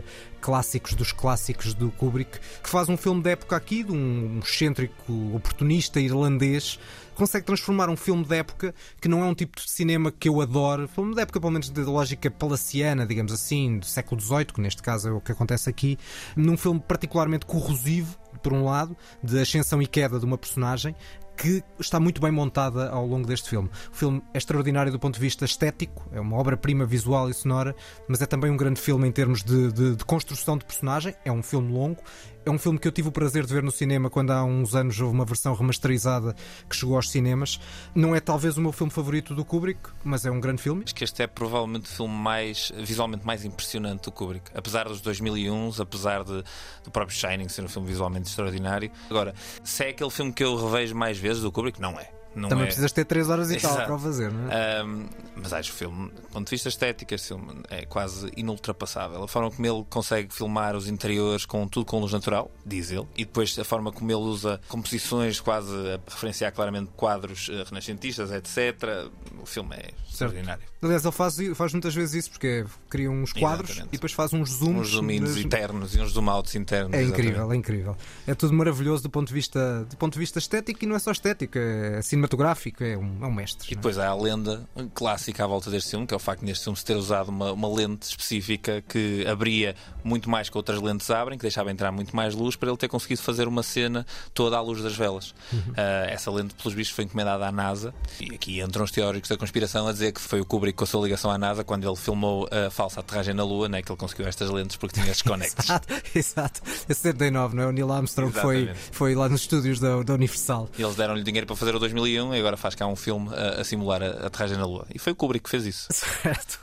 [0.41, 5.35] clássicos dos clássicos do Kubrick, que faz um filme da época aqui, de um excêntrico
[5.35, 6.79] oportunista irlandês
[7.23, 10.41] consegue transformar um filme da época que não é um tipo de cinema que eu
[10.41, 14.61] adoro, filme da época pelo menos de lógica palaciana, digamos assim, do século XVIII, que
[14.61, 15.97] neste caso é o que acontece aqui,
[16.35, 20.97] num filme particularmente corrosivo, por um lado, de ascensão e queda de uma personagem,
[21.37, 23.71] que está muito bem montada ao longo deste filme.
[23.93, 27.75] O filme é extraordinário do ponto de vista estético, é uma obra-prima visual e sonora,
[28.09, 31.15] mas é também um grande filme em termos de, de- de construção de personagem.
[31.25, 32.03] É um filme longo,
[32.45, 34.75] é um filme que eu tive o prazer de ver no cinema quando há uns
[34.75, 36.35] anos houve uma versão remasterizada
[36.69, 37.61] que chegou aos cinemas.
[37.95, 40.83] Não é talvez o meu filme favorito do Kubrick, mas é um grande filme.
[40.85, 44.51] Acho que este é provavelmente o filme mais visualmente mais impressionante do Kubrick.
[44.55, 46.43] Apesar dos 2001, apesar de,
[46.85, 48.91] do próprio Shining ser um filme visualmente extraordinário.
[49.09, 52.22] Agora, se é aquele filme que eu revejo mais vezes do Kubrick, não é.
[52.35, 52.67] Não Também é...
[52.67, 53.87] precisas ter 3 horas e tal Exato.
[53.87, 54.83] para o fazer, não é?
[54.85, 59.23] Um, mas acho o filme, do ponto de vista estético, este filme é quase inultrapassável.
[59.23, 63.07] A forma como ele consegue filmar os interiores com tudo com luz natural, diz ele,
[63.17, 68.31] e depois a forma como ele usa composições quase a referenciar claramente quadros eh, renascentistas,
[68.31, 69.11] etc.
[69.41, 70.63] O filme é extraordinário.
[70.83, 73.95] Aliás, ele faz, faz muitas vezes isso, porque é, cria uns quadros Exatamente.
[73.95, 74.95] e depois faz uns zooms.
[74.95, 76.93] Uns nas- internos e uns zoom outs internos.
[76.93, 77.55] É incrível, exatamente.
[77.55, 77.97] é incrível.
[78.27, 80.99] É tudo maravilhoso do ponto de vista, do ponto de vista estético e não é
[80.99, 83.73] só estético, é cinematográfico, é um, é um mestre.
[83.73, 86.47] E depois há a lenda clássica à volta deste filme, que é o facto de
[86.47, 90.81] neste filme se ter usado uma, uma lente específica que abria muito mais que outras
[90.81, 94.07] lentes abrem, que deixava entrar muito mais luz, para ele ter conseguido fazer uma cena
[94.33, 95.35] toda à luz das velas.
[95.77, 97.95] Ah, essa lente, pelos vistos, foi encomendada à NASA.
[98.21, 100.87] E aqui entram os teóricos da conspiração a dizer que foi o Kubrick com a
[100.87, 103.99] sua ligação à NASA quando ele filmou a falsa aterragem na Lua, né, que ele
[103.99, 105.65] conseguiu estas lentes porque tinha estes conectos.
[105.65, 106.61] Exato, exato.
[106.89, 107.67] É 79, não é?
[107.67, 108.89] O Neil Armstrong foi, Exatamente.
[108.93, 110.69] foi lá nos estúdios da, da Universal.
[110.79, 111.79] E eles deram-lhe dinheiro para fazer o
[112.17, 114.87] 2001 e agora faz cá um filme a, a simular a, a aterragem na Lua.
[114.95, 115.89] E foi o Kubrick que fez isso.
[115.93, 116.59] Certo.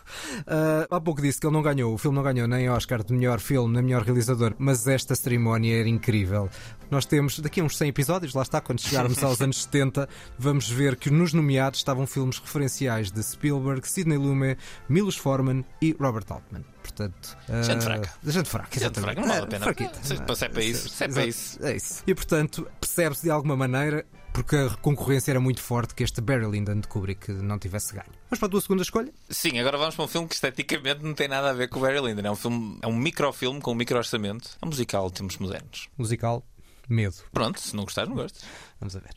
[0.47, 3.13] Ah, há pouco disse que ele não ganhou, o filme não ganhou nem Oscar de
[3.13, 6.49] melhor filme, nem melhor realizador, mas esta cerimónia era incrível.
[6.89, 10.07] Nós temos daqui a uns 100 episódios, lá está, quando chegarmos aos anos 70,
[10.37, 15.95] vamos ver que nos nomeados estavam filmes referenciais de Spielberg, Sidney Lumet, Milos Forman e
[15.99, 16.63] Robert Altman.
[16.81, 18.09] Portanto, ah, Gente fraca.
[18.25, 19.13] Gente fraca, Gente exatamente.
[19.13, 19.63] fraca, não vale a Ah, pena.
[19.65, 19.99] fraquita.
[20.01, 21.59] Se- se é para isso, se é para isso.
[21.65, 22.03] É isso.
[22.07, 26.49] E portanto, percebe-se de alguma maneira, porque a concorrência era muito forte, que este Barry
[26.49, 28.09] Lyndon de Kubrick não tivesse ganho.
[28.29, 29.11] Mas para a tua segunda escolha?
[29.29, 31.81] Sim, agora vamos para um filme que esteticamente não tem nada a ver com o
[31.81, 32.27] Barry Lyndon.
[32.27, 34.57] É um filme, é um microfilme com um micro orçamento.
[34.61, 35.89] É um musical de tempos modernos.
[35.97, 36.43] Musical,
[36.87, 37.15] medo.
[37.31, 38.43] Pronto, se não gostares, não gostas.
[38.79, 39.15] Vamos a ver.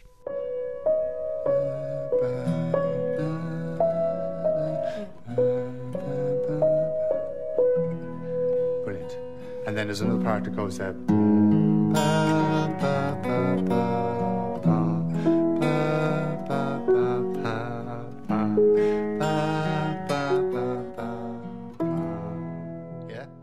[8.85, 9.13] Brilliant.
[9.67, 10.93] And then there's another part that goes uh,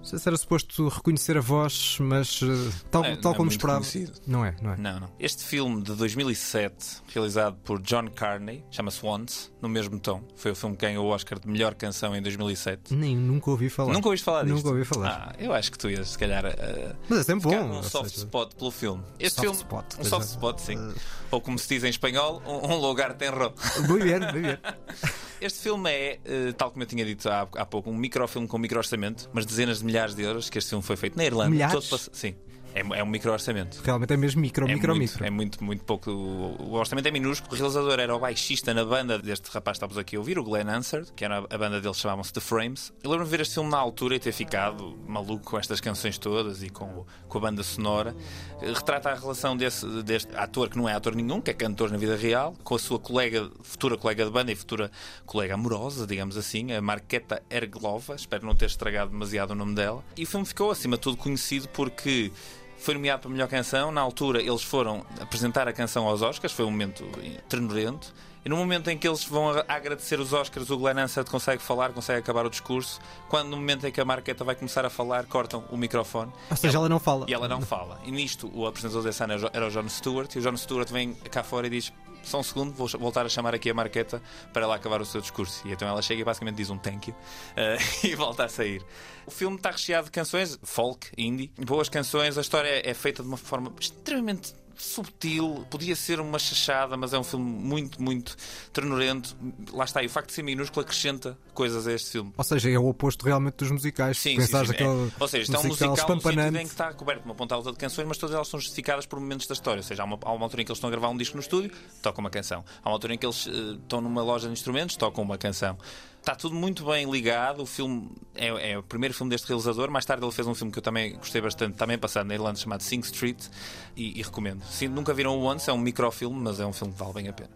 [0.09, 3.37] sei se era suposto reconhecer a voz, mas eh, tal, É, tal não é como
[3.45, 3.79] muito esperava.
[3.79, 4.13] conhecido.
[4.25, 4.77] Não é, não é?
[4.77, 5.09] Não, não.
[5.19, 10.23] Este filme de 2007, realizado por John Carney, chama-se Once, no mesmo tom.
[10.35, 12.93] Foi o filme que ganhou o Oscar de melhor canção em 2007.
[12.93, 13.93] Nem, nunca ouvi falar.
[13.93, 14.55] Nunca ouviste falar disto?
[14.55, 15.29] Nunca ouvi falar.
[15.31, 17.69] Ah, eu acho que tu ias, se calhar, uh, Mas é sempre bom.
[17.75, 19.03] ou soft seja, spot pelo filme.
[19.19, 20.29] Este Soft filme, spot, um soft é.
[20.31, 20.93] spot, sim.
[21.31, 23.53] Ou como se diz em espanhol, um, um lugar tem ro.
[23.87, 24.57] Muito bem, muito bem.
[25.41, 28.58] Este filme é, eh, tal como eu tinha dito há, há pouco, um microfilme com
[28.58, 31.49] micro orçamento, mas dezenas de milhares de euros, que este filme foi feito na Irlanda.
[31.49, 31.88] Milhares?
[31.88, 32.36] Todo Sim,
[32.75, 33.82] é, é um micro orçamento.
[33.84, 35.25] Realmente é mesmo micro, É micro, muito, micro.
[35.25, 36.12] é muito, muito pouco.
[36.12, 37.53] O o orçamento é minúsculo.
[37.53, 40.43] O realizador era o baixista na banda deste rapaz que estávamos aqui a ouvir, o
[40.43, 42.93] Glenn Hansard, que era a banda deles, chamavam-se The Frames.
[43.03, 46.17] Eu lembro-me de ver este filme na altura e ter ficado maluco com estas canções
[46.17, 48.15] todas e com, com a banda sonora.
[48.62, 51.97] Retrata a relação desse, deste ator, que não é ator nenhum, que é cantor na
[51.97, 54.91] vida real, com a sua colega, futura colega de banda e futura
[55.25, 58.15] colega amorosa, digamos assim, a Marqueta Erglova.
[58.15, 60.03] Espero não ter estragado demasiado o nome dela.
[60.15, 62.32] E o filme ficou, acima de tudo, conhecido porque
[62.79, 63.91] foi nomeado para a melhor canção.
[63.91, 67.05] Na altura, eles foram apresentar a canção aos Oscars, foi um momento
[67.47, 68.13] ternurento.
[68.43, 71.91] E no momento em que eles vão agradecer os Oscars, o Glenn Hansard consegue falar,
[71.91, 72.99] consegue acabar o discurso.
[73.27, 76.31] Quando no momento em que a Marqueta vai começar a falar, cortam o microfone.
[76.49, 77.25] Ou seja, ela não fala.
[77.27, 77.99] E ela não fala.
[78.05, 80.33] E nisto, o apresentador desse ano era o John Stewart.
[80.35, 81.91] E o John Stewart vem cá fora e diz:
[82.23, 84.21] Só um segundo, vou voltar a chamar aqui a Marqueta
[84.53, 85.67] para ela acabar o seu discurso.
[85.67, 87.15] E então ela chega e basicamente diz um thank you
[87.55, 88.84] eh, e volta a sair.
[89.25, 92.38] O filme está recheado de canções, folk, indie, boas canções.
[92.38, 97.19] A história é feita de uma forma extremamente subtil, podia ser uma chachada, mas é
[97.19, 98.35] um filme muito, muito
[98.71, 99.35] ternurento.
[99.73, 102.33] Lá está, e o facto de ser minúsculo acrescenta coisas a este filme.
[102.37, 104.17] Ou seja, é o oposto realmente dos musicais.
[104.17, 104.83] Sim, Pensares sim, sim.
[104.83, 105.11] aquele É.
[105.19, 106.57] Ou seja, isto é um musical, no sentido espampanante.
[106.57, 109.05] em que está coberto de uma ponta alta de canções, mas todas elas são justificadas
[109.05, 109.79] por momentos da história.
[109.79, 111.35] Ou seja, há uma, há uma altura em que eles estão a gravar um disco
[111.35, 112.63] no estúdio, tocam uma canção.
[112.83, 115.77] Há uma altura em que eles eh, estão numa loja de instrumentos, tocam uma canção.
[116.19, 117.63] Está tudo muito bem ligado.
[117.63, 119.89] O filme é, é o primeiro filme deste realizador.
[119.89, 122.60] Mais tarde ele fez um filme que eu também gostei bastante, também passado na Irlanda,
[122.60, 123.47] chamado Sing Street,
[123.95, 124.63] e, e recomendo.
[124.63, 127.27] Se nunca viram o Once, é um microfilme, mas é um filme que vale bem
[127.29, 127.49] a pena.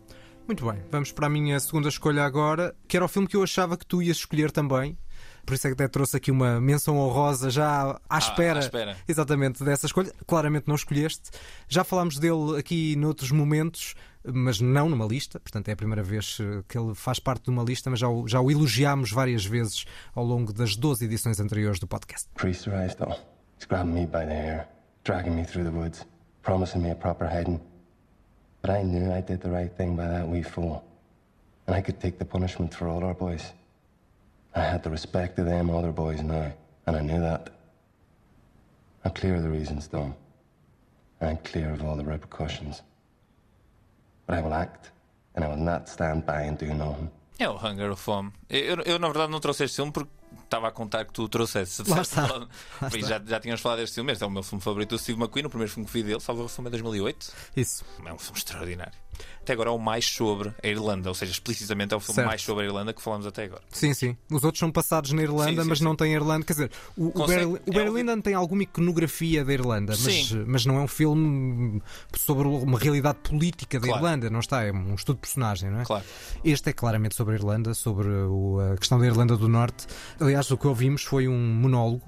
[0.47, 3.43] Muito bem, vamos para a minha segunda escolha agora, que era o filme que eu
[3.43, 4.97] achava que tu ias escolher também.
[5.45, 8.97] Por isso é que até trouxe aqui uma menção honrosa já à espera, à espera.
[9.08, 10.12] exatamente dessa escolha.
[10.26, 11.32] Claramente não escolheste.
[11.67, 13.93] Já falámos dele aqui noutros momentos,
[14.25, 15.39] mas não numa lista.
[15.39, 18.07] Portanto, é a primeira vez eh, que ele faz parte de uma lista, mas já
[18.07, 22.29] o, já o elogiámos várias vezes ao longo das 12 edições anteriores do podcast.
[22.36, 23.17] Priesterized, though.
[23.57, 24.67] He's grabbing me by the hair,
[25.03, 26.05] dragging me through the woods,
[26.41, 27.59] promising me a proper hiding.
[28.62, 30.83] But I knew I did the right thing by that wee fool.
[31.67, 33.53] And I could take the punishment for all our boys.
[34.55, 36.53] I had the respect of them other boys now,
[36.86, 37.49] and I knew that.
[39.03, 40.15] I'm clear of the reasons, Dom.
[41.19, 42.81] I'm clear of all the repercussions.
[44.27, 44.93] But I will act.
[45.36, 47.09] and I will not stand by and do nothing.
[47.39, 48.31] É o Hunger of Fome.
[48.49, 50.12] Eu, eu, na verdade, não trouxe este filme porque
[50.43, 51.81] estava a contar que tu o trouxeste.
[51.89, 52.27] Lá está.
[52.81, 52.99] Lá está.
[52.99, 54.12] já, já tínhamos falado deste filme.
[54.12, 55.45] Este é o meu filme favorito do Steve McQueen.
[55.45, 57.33] O primeiro filme que vi dele, salvo o filme é 2008.
[57.57, 57.83] Isso.
[58.05, 58.93] É um filme extraordinário.
[59.41, 62.28] Até agora é o mais sobre a Irlanda, ou seja, explicitamente é o filme Certo.
[62.28, 63.62] mais sobre a Irlanda que falamos até agora.
[63.71, 64.15] Sim, sim.
[64.32, 65.84] Os outros são passados na Irlanda, Sim, mas sim.
[65.84, 66.45] não têm Irlanda.
[66.45, 67.89] Quer dizer, o, o Consegue- o é.
[67.89, 71.82] Lyndon tem alguma iconografia da Irlanda, mas, mas não é um filme
[72.17, 73.99] sobre uma realidade política da Claro.
[74.06, 74.63] Irlanda, não está?
[74.63, 75.84] É um estudo de personagem, não é?
[75.86, 76.06] Claro.
[76.43, 79.86] Este é claramente sobre a Irlanda, sobre o- a questão da Irlanda do Norte.
[80.19, 82.02] Aliás, o que ouvimos foi um monólogo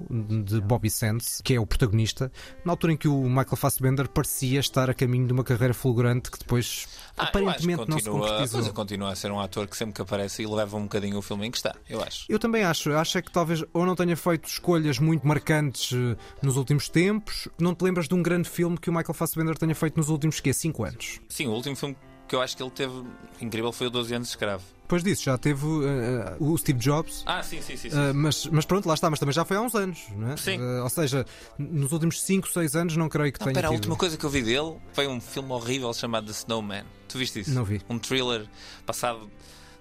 [0.44, 2.32] de Bobby Sands, que é o protagonista,
[2.64, 6.30] na altura em que o Michael Fassbender parecia estar a caminho de uma carreira fulgurante
[6.30, 8.60] que depois Ah, aparentemente não se continua, concretizou.
[8.60, 11.22] pois, continua a ser um ator que sempre que aparece e leva um bocadinho o
[11.22, 12.26] filme em que está, eu acho.
[12.28, 12.92] Eu também acho.
[12.92, 17.48] Acho é que talvez ou não tenha feito escolhas muito marcantes eh, nos últimos tempos.
[17.58, 20.40] Não te lembras de um grande filme que o Michael Fassbender tenha feito nos últimos,
[20.40, 20.52] quê?
[20.52, 21.20] 5 anos?
[21.28, 21.96] Sim, o último filme
[22.26, 23.04] que eu acho que ele teve
[23.40, 24.62] incrível foi o 12 anos de escravo.
[24.82, 27.24] Depois disso já teve eh, o Steve Jobs.
[27.26, 27.90] Ah, sim, sim, sim.
[27.90, 27.98] sim.
[27.98, 30.36] Eh, mas, mas pronto, lá está, mas também já foi há uns anos, não é?
[30.36, 30.58] Sim.
[30.60, 31.26] Eh, ou seja,
[31.58, 34.24] nos últimos 5, 6 anos não creio que Não, tenha pera, a última coisa que
[34.24, 36.84] eu vi dele foi um filme horrível chamado The Snowman.
[37.08, 37.50] Tu viste isso?
[37.50, 37.80] Não vi.
[37.88, 38.46] Um thriller
[38.84, 39.28] passado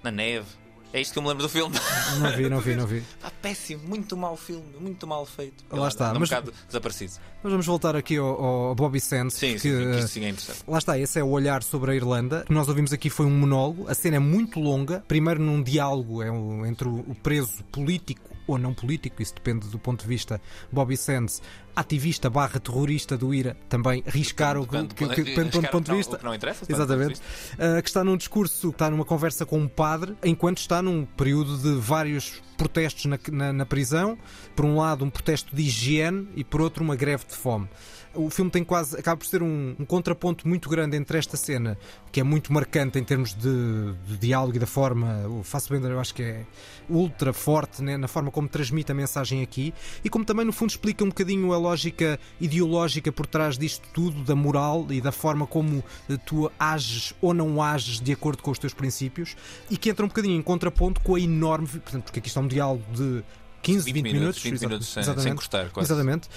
[0.02, 0.48] na neve.
[0.94, 1.76] É isto que eu me lembro do filme.
[2.22, 3.04] Não vi, não vi, não vi.
[3.22, 5.66] Pá, péssimo, muito mau filme, muito mal feito.
[5.70, 7.14] Lá está, Anda mas- um bocado desaparecido.
[7.44, 9.36] Mas vamos voltar aqui ao, ao Bobby Sands.
[9.36, 10.64] Sim, porque, sim, sim, que isto sim é interessante.
[10.68, 12.42] Lá está, esse é o olhar sobre a Irlanda.
[12.44, 13.90] O que nós ouvimos aqui foi um monólogo.
[13.90, 15.04] A cena é muito longa.
[15.06, 19.80] Primeiro num diálogo é um- entre o preso político ou não político, isso depende do
[19.80, 20.40] ponto de vista.
[20.72, 21.42] Bobby Sands,
[21.76, 26.20] ativista barra terrorista do IRA, também riscar o que, ponto o que de não- vista.
[26.24, 27.22] não interessa, ponto de Exatamente.
[27.54, 31.58] Uh, que está num discurso, está numa conversa com um padre, enquanto está num período
[31.58, 34.18] de vários protestos na, na, na prisão.
[34.56, 37.68] Por um lado, um protesto de higiene e por outro, uma greve de fome.
[38.14, 41.78] O filme tem quase, acaba por ser um, um contraponto muito grande entre esta cena,
[42.14, 45.28] que é muito marcante em termos de, de diálogo e da forma.
[45.28, 46.46] O Fassbender, eu acho que é
[46.90, 50.70] ultra forte né, na forma como transmite a mensagem aqui, e como também, no fundo,
[50.70, 55.46] explica um bocadinho a lógica ideológica por trás disto tudo, da moral e da forma
[55.48, 59.36] como eh, tu ages ou não ages de acordo com os teus princípios,
[59.70, 61.68] e que entra um bocadinho em contraponto com a enorme.
[61.68, 63.24] Portanto, porque aqui está um diálogo de
[63.62, 65.92] 15, 20, 20 minutos, 20 exa- minutos sem- sem cortar, quase.
[65.92, 66.30] Exatamente.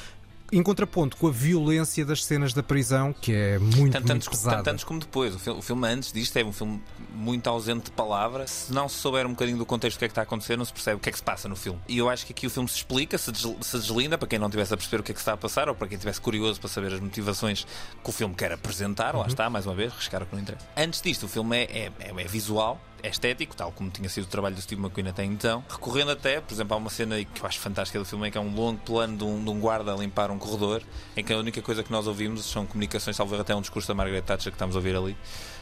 [0.51, 4.57] Em contraponto com a violência das cenas da prisão, que é muito, Tanto muito pesada.
[4.59, 5.35] tanto antes como depois.
[5.35, 6.83] O filme, o filme antes disto é um filme
[7.13, 8.47] muito ausente de palavra.
[8.47, 10.57] Se não se souber um bocadinho do contexto do que é que está a acontecer,
[10.57, 11.79] não se percebe o que é que se passa no filme.
[11.87, 14.39] E eu acho que aqui o filme se explica, se, des- se deslinda, para quem
[14.39, 15.97] não tivesse a perceber o que é que se está a passar, ou para quem
[15.97, 17.67] estivesse curioso para saber as motivações
[18.03, 19.15] que o filme quer apresentar.
[19.15, 20.67] Lá está, mais uma vez, riscar o que não interessa.
[20.77, 22.81] Antes disto, o filme é, é- é visual.
[23.03, 26.41] É estético, tal como tinha sido o trabalho do Steve McQueen até então, recorrendo até,
[26.41, 28.53] por exemplo, há uma cena que eu acho fantástica do filme, é que é um
[28.55, 30.83] longo plano de um, de um guarda a limpar um corredor,
[31.17, 33.95] em que a única coisa que nós ouvimos são comunicações, talvez até um discurso da
[33.95, 35.17] Margaret Thatcher que estamos a ouvir ali.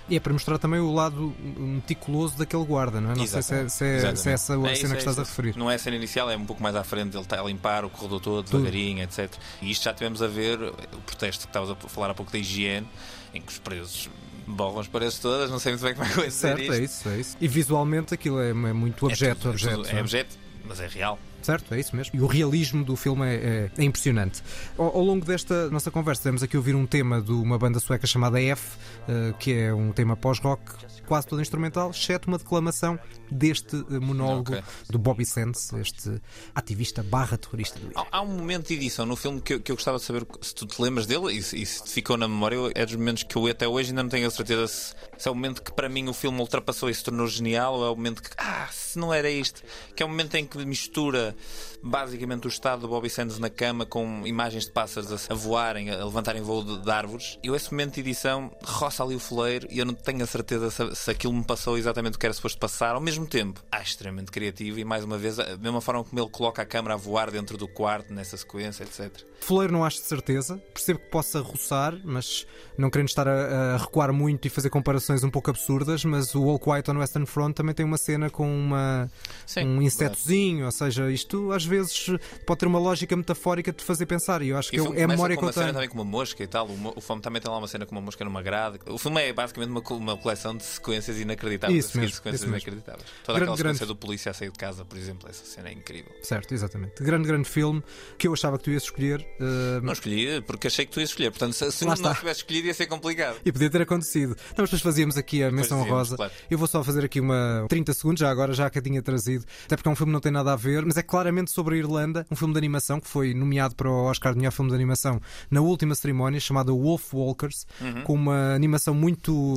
[0.08, 3.16] E é para mostrar também o lado meticuloso daquele guarda, não é?
[3.16, 4.20] Não sei se é, se é- Exatamente.
[4.20, 5.20] se é essa a É cena é que estás isso.
[5.20, 5.56] a referir.
[5.56, 7.84] Não é a cena inicial, é um pouco mais à frente, ele está a limpar
[7.84, 8.58] o corredor todo, Tudo.
[8.58, 9.30] devagarinho, etc.
[9.60, 12.38] E isto já tivemos a ver, o protesto que estavas a falar há pouco da
[12.38, 12.86] higiene,
[13.34, 14.08] em que os presos
[14.46, 16.72] borram paredes todas, não sei muito bem como é que vai ser Certo, isto.
[16.72, 17.36] é isso, é isso.
[17.40, 19.76] E visualmente aquilo é, é muito objeto, é, tudo- é objeto.
[19.76, 21.18] tudo- não é objeto, mas é real.
[21.46, 22.16] Certo, é isso mesmo.
[22.18, 24.42] E o realismo do filme é, é- é impressionante.
[24.76, 27.78] Ao, ao longo desta nossa conversa, temos aqui a ouvir um tema de uma banda
[27.78, 28.76] sueca chamada F,
[29.08, 30.62] eh, que é um tema pós-rock,
[31.06, 32.98] quase todo instrumental, exceto uma declamação
[33.30, 34.64] deste eh, monólogo Ok.
[34.90, 36.20] do Bobby Sands, este
[36.52, 39.70] ativista barra terrorista do Há, há um momento de edição no filme que eu, que
[39.70, 42.16] eu gostava de saber se tu te lembras dele e se, e se te ficou
[42.16, 42.56] na memória.
[42.74, 45.30] É dos momentos que eu até hoje ainda não tenho a certeza se, se é
[45.30, 47.94] o momento que para mim o filme ultrapassou e se tornou genial ou é o
[47.94, 49.62] momento que, ah, se não era isto.
[49.94, 51.35] Que é o momento em que mistura
[51.82, 56.04] basicamente o estado do Bobby Sands na cama com imagens de pássaros a, voarem, a
[56.04, 57.38] levantarem voo de, de árvores.
[57.42, 60.70] Eu, esse momento de edição, roça ali o foleiro e eu não tenho a certeza
[60.70, 62.94] se, se aquilo me passou exatamente o que era suposto passar.
[62.94, 66.30] Ao mesmo tempo, acho extremamente criativo e mais uma vez, a mesma forma como ele
[66.30, 69.24] coloca a câmera a voar dentro do quarto, nessa sequência, etc.
[69.40, 72.44] Foleiro não acho de certeza, percebo que possa roçar, mas
[72.76, 76.48] não querendo estar a, a recuar muito e fazer comparações um pouco absurdas, mas o
[76.48, 79.08] All Quiet on Western Front também tem uma cena com uma,
[79.46, 82.06] Sim, um insetozinho, ou seja, isto às vezes
[82.44, 84.98] pode ter uma lógica metafórica de fazer pensar, e eu acho que E eu- filme
[85.00, 85.74] é a memória com que eu uma cena tenho.
[85.74, 86.66] também com uma mosca e tal.
[86.66, 88.80] O, o filme também tem lá uma cena com uma mosca numa grade.
[88.88, 91.84] O filme é basicamente uma, uma coleção de sequências inacreditáveis.
[91.84, 92.56] Isso mesmo, sequências isso mesmo.
[92.68, 93.06] inacreditáveis.
[93.24, 94.00] Toda Grande, aquela sequência grande.
[94.00, 96.10] do polícia a sair de casa, por exemplo, essa cena é incrível.
[96.22, 97.00] Certo, exatamente.
[97.02, 97.82] Grande, grande filme
[98.18, 99.25] que eu achava que tu ias escolher.
[99.40, 101.30] Eh, Não escolhi porque achei que tu ias escolher.
[101.30, 102.14] Portanto, se, Lá não está.
[102.14, 103.36] tivesse escolhido ia ser complicado.
[103.44, 104.30] E podia ter acontecido.
[104.30, 106.16] Não, mas depois fazíamos aqui a menção rosa.
[106.16, 106.32] claro.
[106.50, 109.44] Eu vou só fazer aqui uma 30 segundos, já agora, já que a tinha trazido.
[109.64, 111.74] Até porque é um filme que não tem nada a ver, mas é claramente sobre
[111.74, 114.70] a Irlanda, um filme de animação que foi nomeado para o Oscar de melhor filme
[114.70, 118.02] de animação na última cerimónia, chamado Wolf Walkers, Uhum.
[118.02, 119.56] com uma animação muito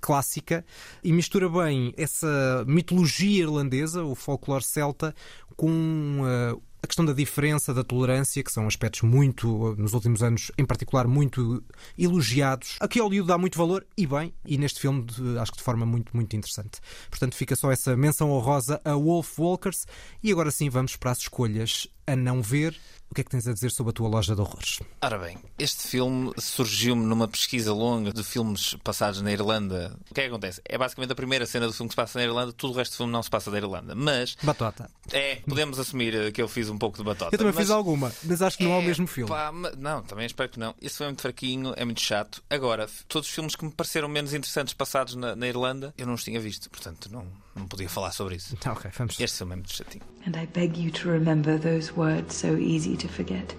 [0.00, 0.64] clássica
[1.02, 5.14] e mistura bem essa mitologia irlandesa, o folclore celta,
[5.56, 10.52] com uh, a questão da diferença, da tolerância, que são aspectos muito, nos últimos anos,
[10.56, 11.62] em particular, muito
[11.98, 12.76] elogiados.
[12.80, 15.84] Aqui Hollywood dá muito valor, e bem, e neste filme de- acho que de forma
[15.86, 16.78] muito, muito interessante.
[17.10, 19.86] Portanto, fica só essa menção honrosa a Wolf Walkers.
[20.22, 22.76] E agora sim vamos para as escolhas a não ver.
[23.10, 24.80] O que é que tens a dizer sobre a tua loja de horrores?
[25.00, 29.96] Ora bem, este filme surgiu-me numa pesquisa longa de filmes passados na Irlanda.
[30.10, 30.60] O que é que acontece?
[30.64, 32.92] É basicamente a primeira cena do filme que se passa na Irlanda, tudo o resto
[32.92, 33.94] do filme não se passa na Irlanda.
[33.94, 34.90] Mas, Batota.
[35.12, 37.34] é, podemos assumir eh, que eu fiz um pouco de batota.
[37.34, 37.62] Eu também mas...
[37.64, 39.30] fiz alguma, mas acho que não é o mesmo filme.
[39.30, 40.74] Pá, ma- não, também espero que não.
[40.82, 42.42] Este filme é muito fraquinho, é muito chato.
[42.50, 46.14] Agora, todos os filmes que me pareceram menos interessantes passados na, na Irlanda, eu não
[46.14, 48.54] os tinha visto, portanto não, não podia falar sobre isso.
[48.56, 49.18] Tá, ok, vamos.
[49.18, 50.04] Este filme é muito chatinho.
[50.26, 53.54] And I beg you to remember those words so easy to forget.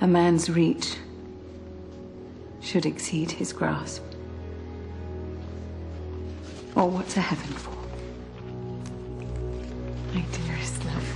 [0.00, 0.96] A man's reach
[2.60, 4.02] should exceed his grasp.
[6.74, 7.70] Or what's a heaven for?
[10.14, 11.15] My dearest love.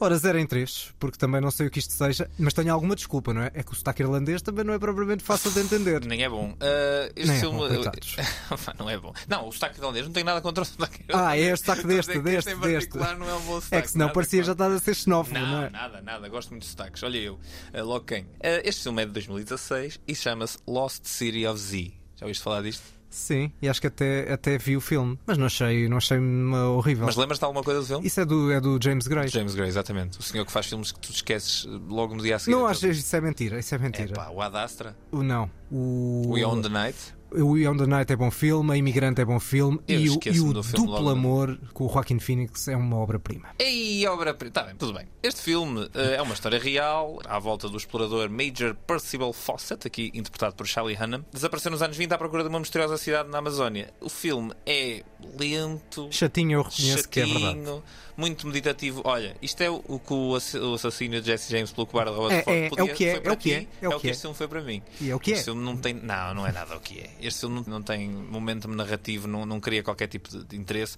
[0.00, 2.94] Ora, 0 em 3, porque também não sei o que isto seja, mas tenho alguma
[2.94, 3.50] desculpa, não é?
[3.52, 6.02] É que o sotaque irlandês também não é propriamente fácil de entender.
[6.06, 6.54] Nem é bom.
[6.60, 7.58] Ah, este Nem é filme.
[7.58, 8.16] bom, coitados.
[8.64, 9.12] Pá, não é bom.
[9.26, 11.60] Não, o sotaque irlandês não tem nada contra o sotaque Ah, é o irlandês.
[11.60, 12.96] sotaque deste, que este deste, deste.
[13.18, 13.82] não é um bom É sotaque.
[13.82, 15.70] que senão nada parecia já estar a ser xenófobo, não, Não, é?
[15.70, 16.28] nada, nada.
[16.28, 17.02] Gosto muito de sotaques.
[17.02, 17.38] Olha eu,
[17.74, 18.26] ah, logo quem?
[18.42, 21.92] Ah, este filme é de 2016 e chama-se Lost City of Z.
[22.16, 22.97] Já ouviste falar disto?
[23.10, 27.06] Sim, e acho que até, até vi o filme, mas não achei, não achei horrível.
[27.06, 28.06] Mas lembras-te de alguma coisa do filme?
[28.06, 29.28] Isso é do, é do James Gray.
[29.28, 30.18] James Gray, exatamente.
[30.18, 32.54] O senhor que faz filmes que tu esqueces logo no dia a seguir.
[32.56, 34.12] Não acho isso é mentira, isso é É mentira.
[34.14, 35.50] pá, o Ad Astra, O não.
[35.70, 36.96] O, o On the Night.
[37.32, 40.20] O On the Night é bom filme, a Imigrante é bom filme Eu e o,
[40.26, 41.08] e o Duplo.
[41.08, 43.48] Amor com o Joaquin Phoenix é uma obra-prima.
[43.58, 45.06] Ei, obra Está bem, tudo bem.
[45.22, 50.10] Este filme eh, é uma história real à volta do explorador Major Percival Fawcett, aqui
[50.14, 51.24] interpretado por Charlie Hunnam.
[51.32, 53.92] Desapareceu nos anos 20 à procura de uma misteriosa cidade na Amazónia.
[54.00, 55.02] O filme é
[55.38, 57.82] lento, Chatinho, eu reconheço que é verdade.
[58.18, 59.00] Muito meditativo.
[59.04, 62.38] Olha, isto é o que o ass- o assassino de Jesse James pelo cobarde Robert
[62.40, 64.00] É, Ford é, é o que é, foi para é o que é, é o
[64.00, 64.10] que é.
[64.10, 64.82] este filme foi para mim.
[65.00, 65.34] E é o que é.
[65.34, 65.94] Este filme não tem.
[65.94, 67.10] Não, não é nada o que é.
[67.22, 70.96] Este filme não, não tem momento narrativo, não, não cria qualquer tipo de, de interesse.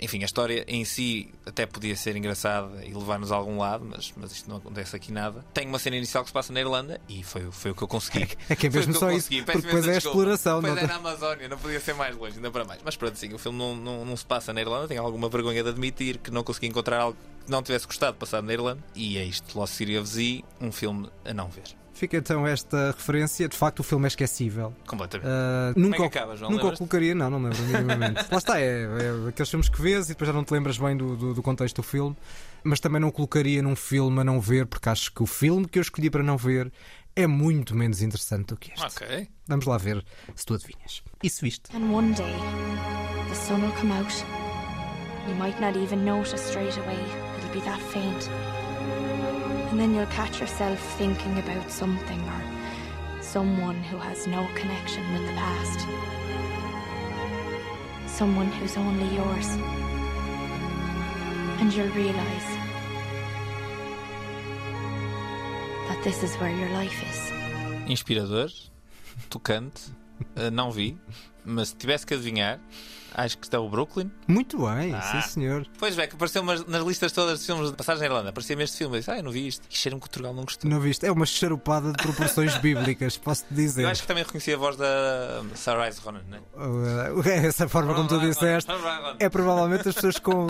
[0.00, 4.12] Enfim, a história em si até podia ser engraçada e levar-nos a algum lado, mas,
[4.16, 5.44] mas isto não acontece aqui nada.
[5.54, 7.88] Tem uma cena inicial que se passa na Irlanda e foi, foi o que eu
[7.88, 8.28] consegui.
[8.48, 10.88] É que é mesmo só isso, porque depois é a exploração, Depois não é tem-
[11.02, 12.80] na Amazónia, não podia ser mais longe, ainda para mais.
[12.84, 14.88] Mas pronto, sim, o filme não, não, não se passa na Irlanda.
[14.88, 18.18] Tenho alguma vergonha de admitir que não consegui encontrar algo que não tivesse gostado de
[18.18, 18.82] passar na Irlanda.
[18.94, 21.64] E é isto: Lost City of Z, um filme a não ver.
[21.96, 23.48] Fica então esta referência.
[23.48, 24.74] De facto, o filme é esquecível.
[24.86, 25.30] Completamente.
[25.72, 26.50] Como nunca é que acaba, João?
[26.50, 28.26] nunca o colocaria, não, não lembro minimamente.
[28.30, 30.94] Lá está, é, é aqueles filmes que vês e depois já não te lembras bem
[30.94, 32.14] do, do, do contexto do filme,
[32.62, 35.66] mas também não o colocaria num filme a não ver, porque acho que o filme
[35.66, 36.70] que eu escolhi para não ver
[37.16, 38.84] é muito menos interessante do que este.
[38.84, 39.28] Ok.
[39.48, 41.02] Vamos lá ver se tu adivinhas.
[41.22, 41.74] Isso viste?
[41.74, 42.34] And one day,
[43.30, 44.12] the sun will come out.
[45.26, 47.00] You might not even notice straight away.
[47.38, 48.28] It'll be that faint.
[49.76, 52.42] And then you'll catch yourself thinking about something or
[53.20, 55.80] someone who has no connection with the past.
[58.06, 59.48] Someone who's only yours.
[61.60, 62.48] And you'll realize
[65.88, 67.30] that this is where your life is.
[67.86, 68.50] Inspirador,
[69.28, 69.90] tocante,
[70.36, 70.96] eh, não vi,
[71.46, 72.58] mas se tivesse que adivinhar,
[73.14, 74.10] acho que está o Brooklyn.
[74.28, 75.00] Muito bem, Ah.
[75.00, 75.66] sim senhor.
[75.78, 78.28] Pois é, que apareceu umas- nas listas todas de filmes de passagem na Irlanda.
[78.28, 78.96] Aparecia-me este filme.
[78.96, 79.62] Eu disse, ah, eu não vi isto.
[79.70, 80.70] E cheira-me que o Portugal não gostou.
[80.70, 81.06] Não viste?
[81.06, 83.84] É uma charupada de proporções bíblicas, posso-te dizer.
[83.84, 85.42] Eu acho que também reconheci a voz da
[85.86, 86.40] Rice Ronan, né?
[86.54, 88.70] Uh, essa forma como tu disseste
[89.18, 90.46] é provavelmente as pessoas com,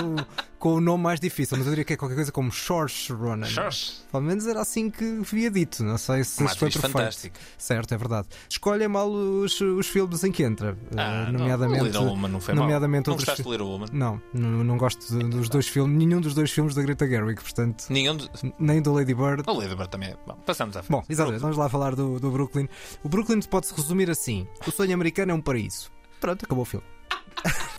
[0.59, 3.47] com o nome mais difícil, mas eu diria que é qualquer coisa como Shorsh Ronan.
[3.47, 4.05] Shorsh.
[4.11, 5.85] Pelo menos era assim que havia dito.
[5.85, 6.93] Não sei se Uma foi perfeito.
[6.93, 7.39] fantástica.
[7.57, 8.27] Certo, é verdade.
[8.49, 10.77] Escolhem mal os, os filmes em que entra.
[10.97, 11.41] Ah, não.
[11.41, 12.65] nomeadamente, Little Woman não foi mal.
[12.65, 13.87] nomeadamente Não outros gostaste de Little Woman?
[13.93, 17.41] Não, não, não gosto de- dos dois filmes, nenhum dos dois filmes da Greta Gerwig,
[17.41, 18.29] portanto, Nenhum de...
[18.59, 19.43] nem do Lady Bird.
[19.47, 20.17] O Lady Bird também é.
[20.27, 20.91] Bom, passamos à frente.
[21.01, 22.69] Bom, exatamente, vamos lá falar do, do Brooklyn.
[23.03, 25.91] O Brooklyn pode-se resumir assim: o sonho americano é um paraíso.
[26.21, 26.87] Pronto, acabou o filme.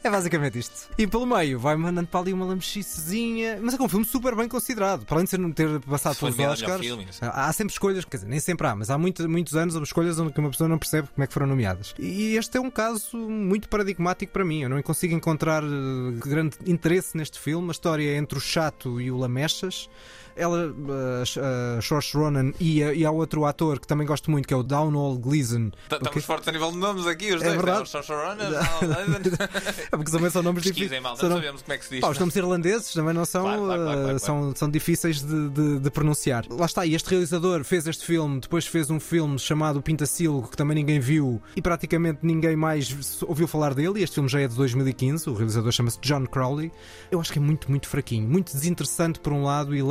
[0.03, 0.89] É basicamente isto.
[0.97, 3.59] E pelo meio vai mandando para ali uma lamechicezinha.
[3.61, 5.05] Mas é um filme super bem considerado.
[5.05, 8.17] Para além de ser não ter passado Foi pelos Oscars, filme, há sempre escolhas, quer
[8.17, 10.77] dizer, nem sempre há, mas há muito- muitos anos há escolhas onde uma pessoa não
[10.77, 11.93] percebe como é que foram nomeadas.
[11.99, 14.61] E este é um caso muito paradigmático para mim.
[14.61, 15.67] Eu não consigo encontrar eh,
[16.23, 17.67] grande interesse neste filme.
[17.67, 19.89] A história é entre o chato e o Lamechas.
[20.37, 20.73] Ela,
[21.77, 24.57] a Saoirse Ronan e, a- e há outro ator que também gosto muito, que é
[24.57, 25.71] o Downall Gleeson.
[25.89, 27.55] Tá- Estamos fortes a nível de nomes aqui, os É dois.
[27.57, 27.79] verdade.
[27.79, 27.85] né?
[27.85, 28.37] Saoirse Ronan,
[29.91, 31.01] É porque também são nomes difíceis.
[31.01, 32.01] são não nom- sabemos como é que se diz.
[32.01, 35.49] Pá, os nomes irlandeses também não são, Claro, claro, claro, uh, são, são difíceis de,
[35.49, 36.45] de- de pronunciar.
[36.49, 40.57] Lá está, e este realizador fez este filme, depois fez um filme chamado Pintacilgo, que
[40.57, 43.99] também ninguém viu e praticamente ninguém mais ouviu falar dele.
[43.99, 46.71] E este filme já é de 2015, o realizador chama-se John Crowley.
[47.11, 49.81] Eu acho que é muito, muito fraquinho, muito desinteressante por um lado e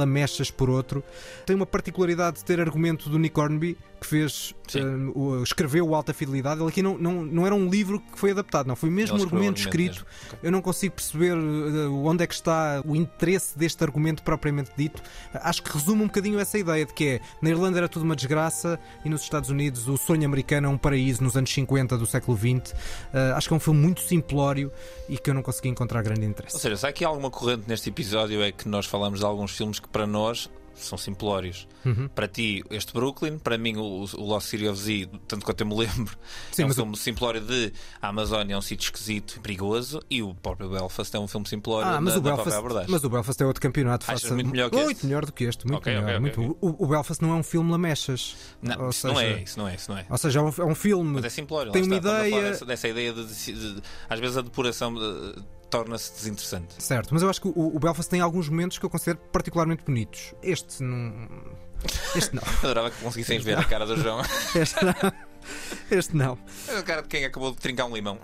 [0.51, 1.03] por outro.
[1.45, 3.76] Tem uma particularidade de ter argumento do Nick Hornby,
[4.07, 4.55] que fez,
[5.15, 6.61] o- escreveu o Alta Fidelidade.
[6.61, 9.23] Ele aqui não, não, não era um livro que foi adaptado, não, foi mesmo um
[9.23, 10.07] argumento argumento escrito.
[10.43, 15.03] Eu não consigo perceber uh, onde é que está o interesse deste argumento propriamente dito.
[15.35, 18.17] Acho que resume um bocadinho essa ideia de que é na Irlanda era tudo uma
[18.17, 22.07] desgraça e nos Estados Unidos o sonho americano é um paraíso nos anos 50 do
[22.07, 22.73] século XX.
[22.73, 24.71] Uh, acho que é um filme muito simplório
[25.09, 26.59] e que eu não consegui encontrar grande Ou interesse.
[26.59, 29.79] seja, se há aqui alguma corrente neste episódio é que nós falamos de alguns filmes
[29.81, 31.66] que para nós são simplórios.
[31.85, 32.09] Uhum.
[32.09, 35.66] Para ti, este Brooklyn, para mim, o, o Lost City of Z, tanto quanto eu
[35.66, 36.16] me lembro,
[36.53, 40.03] Sim, é um o- filme simplório de a Amazónia é um sítio esquisito e perigoso,
[40.11, 43.09] e o próprio Belfast é um filme simplório Ah, mas, da, o Belfast, mas o
[43.11, 44.05] Belfast é outro campeonato.
[44.07, 45.66] Faça- muito melhor que muito melhor do que este.
[45.66, 46.09] Muito Ok, melhor.
[46.09, 48.37] ok, muito- ok, O, o Belfast não é um filme lamechas.
[48.62, 50.07] Não, isso não seja- é, isso não é, isso não é.
[50.11, 51.12] Ou seja, é um, é um filme.
[51.14, 52.43] Mas é simplório, tem uma está, ideia.
[52.51, 55.41] Dessa, dessa ideia de, de- de- Às vezes a depuração eh,
[55.71, 56.83] torna-se desinteressante.
[56.83, 59.85] Certo, mas eu acho que o, o Belfast tem alguns momentos que eu considero particularmente
[59.85, 60.35] bonitos.
[60.43, 61.29] Este não.
[62.14, 62.43] Este não.
[62.62, 64.23] Adorava que conseguissem ver a cara do João.
[64.55, 65.12] Este não.
[65.91, 66.39] Este não.
[66.69, 68.19] É a cara de quem acabou de trincar um limão.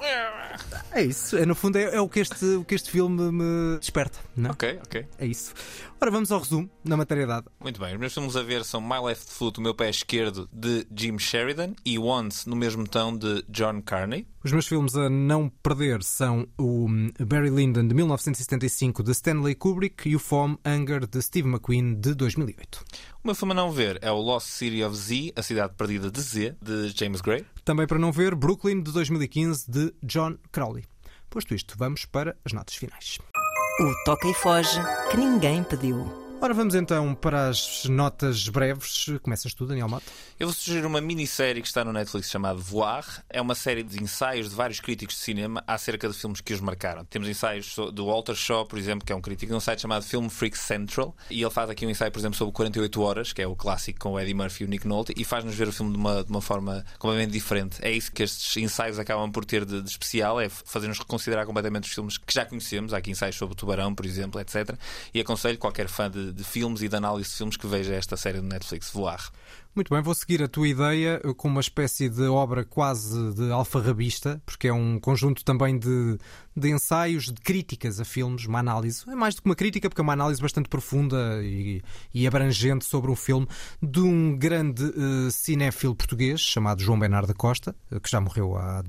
[0.90, 1.36] É isso.
[1.36, 4.18] É, no fundo, é, é o, que este, o que este filme me desperta.
[4.36, 4.51] Não?
[4.51, 5.07] Ok, ok.
[5.18, 5.55] É isso.
[6.01, 7.51] Ora, vamos ao resumo na matéria dada.
[7.61, 10.49] Muito bem, os meus filmes a ver são My Left Foot, o meu pé esquerdo,
[10.53, 14.26] de Jim Sheridan, e Once, no mesmo tom, de John Carney.
[14.45, 19.55] Os meus filmes a não perder são o hum, Barry Lyndon de 1975 de Stanley
[19.55, 22.84] Kubrick e o Foam Hunger de Steve McQueen de 2008.
[23.22, 26.11] O meu filme a não ver é o Lost City of Z, A Cidade Perdida
[26.11, 27.47] de Z, de James Gray.
[27.64, 30.84] Também para não ver Brooklyn de 2015 de John Crowley.
[31.30, 33.18] Posto isto, vamos para as notas finais.
[33.80, 34.80] O toca e foge
[35.11, 36.21] que ninguém pediu.
[36.45, 39.07] Ora, vamos então para as notas breves.
[39.22, 40.07] Começas tu, Daniel Mato.
[40.40, 43.24] Eu vou sugerir uma minissérie que está no Netflix chamada Voir.
[43.30, 46.61] É uma série de ensaios de vários críticos de cinema acerca de filmes que os
[46.61, 47.05] marcaram.
[47.05, 50.03] Temos ensaios do Walter Shaw, por exemplo, que é um crítico de um site chamado
[50.03, 51.14] Film Freak Central.
[51.30, 54.01] E ele faz aqui um ensaio, por exemplo, sobre 48 Horas, que é o clássico
[54.01, 56.24] com o Eddie Murphy e o Nick Nolte, e faz-nos ver o filme de uma,
[56.24, 57.78] de uma forma completamente diferente.
[57.80, 61.84] É isso que estes ensaios acabam por ter de, de especial, é fazer-nos reconsiderar completamente
[61.84, 62.93] os filmes que já conhecemos.
[62.93, 64.76] Há aqui ensaios sobre o Tubarão, por exemplo, etc.
[65.14, 68.16] E aconselho qualquer fã de, de filmes e de análise de filmes que veja esta
[68.16, 69.30] série do Netflix, Voar.
[69.74, 73.51] Muito bem, vou seguir a tua ideia eh, com uma espécie de obra quase de
[73.51, 76.18] alfarrabista, porque é um conjunto também de,
[76.57, 79.05] de ensaios, de críticas a filmes, uma análise.
[79.09, 81.82] É mais do que uma crítica, porque é uma análise bastante profunda e,
[82.12, 83.46] e abrangente sobre um filme
[83.82, 88.57] de um grande eh, cinéfilo português chamado João Bernardo da Costa, eh, que já morreu
[88.57, 88.82] há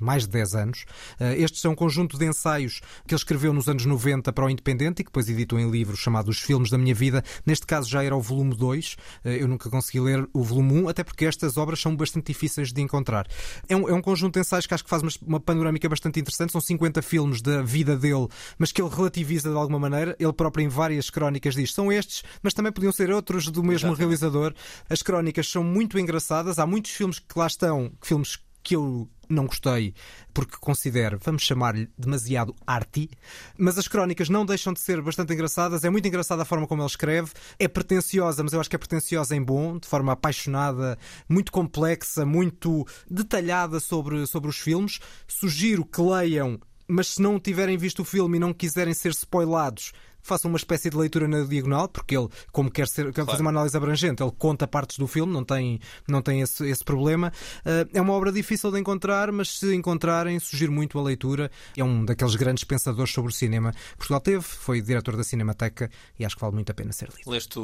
[0.00, 0.84] mais de 10 anos.
[1.18, 4.50] Eh, estes são um conjunto de ensaios que ele escreveu nos anos 90 para o
[4.50, 7.22] Independente e que depois editou em livro chamado Os Filmes da Minha Vida.
[7.44, 8.96] Neste caso já era o volume 2.
[9.24, 12.72] Eh, eu nunca consegui ler o volume 1, até porque estas obras são bastante difíceis
[12.72, 13.26] de encontrar.
[13.68, 16.20] É um, é um conjunto de ensaios que acho que faz uma, uma panorâmica bastante
[16.20, 16.52] interessante.
[16.52, 18.28] São 50 filmes da vida dele,
[18.58, 20.16] mas que ele relativiza de alguma maneira.
[20.18, 23.92] Ele próprio, em várias crónicas, diz são estes, mas também podiam ser outros do mesmo
[23.94, 24.54] realizador.
[24.88, 26.58] As crónicas são muito engraçadas.
[26.58, 29.94] Há muitos filmes que lá estão, filmes que eu não gostei,
[30.32, 33.08] porque considero, vamos chamar-lhe, demasiado arty,
[33.56, 35.84] mas as crónicas não deixam de ser bastante engraçadas.
[35.84, 38.78] É muito engraçada a forma como ele escreve, é pretenciosa, mas eu acho que é
[38.78, 40.98] pretenciosa em bom, de forma apaixonada,
[41.28, 44.98] muito complexa, muito detalhada sobre, sobre os filmes.
[45.28, 49.92] Sugiro que leiam, mas se não tiverem visto o filme e não quiserem ser spoilados,
[50.26, 53.50] façam uma espécie de leitura na diagonal, porque ele, como quer, ser, quer fazer uma
[53.50, 57.32] análise abrangente, ele conta partes do filme, não tem, não tem esse, esse problema.
[57.64, 61.50] Uh, é uma obra difícil de encontrar, mas se encontrarem, sugiro muito a leitura.
[61.76, 65.90] É um daqueles grandes pensadores sobre o cinema que Portugal teve, foi diretor da Cinemateca
[66.18, 67.30] e acho que vale muito a pena ser lido.
[67.30, 67.58] Leste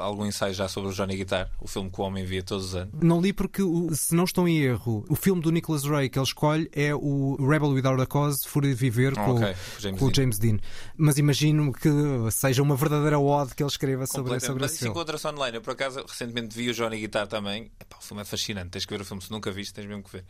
[0.00, 2.74] algum ensaio já sobre o Johnny Guitar, o filme que o homem via todos os
[2.74, 2.94] anos?
[3.00, 3.62] Não li porque,
[3.92, 7.36] se não estou em erro, o filme do Nicholas Ray que ele escolhe é o
[7.38, 10.06] Rebel Without a Cause, Fúria de Viver, Ah, com, ok, o- com o James com
[10.06, 10.14] o.
[10.14, 10.58] James Dean.
[10.96, 11.88] Mas imagino que
[12.30, 14.90] seja uma verdadeira ode que ele escreva sobre, sobre esse filme.
[14.92, 15.56] encontra-se online.
[15.56, 17.70] Eu, por acaso, recentemente vi o Johnny Guitar também.
[17.80, 18.70] Epá, o filme é fascinante.
[18.70, 19.22] Tens que ver o filme.
[19.22, 20.24] Se nunca viste, tens mesmo que ver.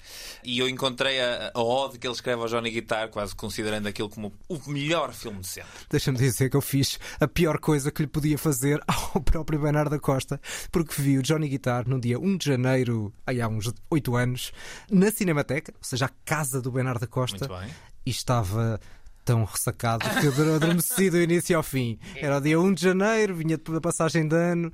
[0.45, 4.09] E eu encontrei a, a ode que ele escreve ao Johnny Guitar, quase considerando aquilo
[4.09, 5.71] como o melhor filme de sempre.
[5.91, 8.81] Deixa-me dizer que eu fiz a pior coisa que lhe podia fazer
[9.15, 13.13] ao próprio Bernardo da Costa, porque vi o Johnny Guitar no dia 1 de janeiro,
[13.27, 14.53] aí há uns 8 anos,
[14.91, 17.75] na Cinemateca, ou seja, a casa do Bernardo da Costa, Muito bem.
[18.07, 18.81] e estava
[19.29, 21.99] tão ressacado que eu adormeci do início ao fim.
[22.17, 24.73] Era o dia 1 de janeiro, vinha da passagem de ano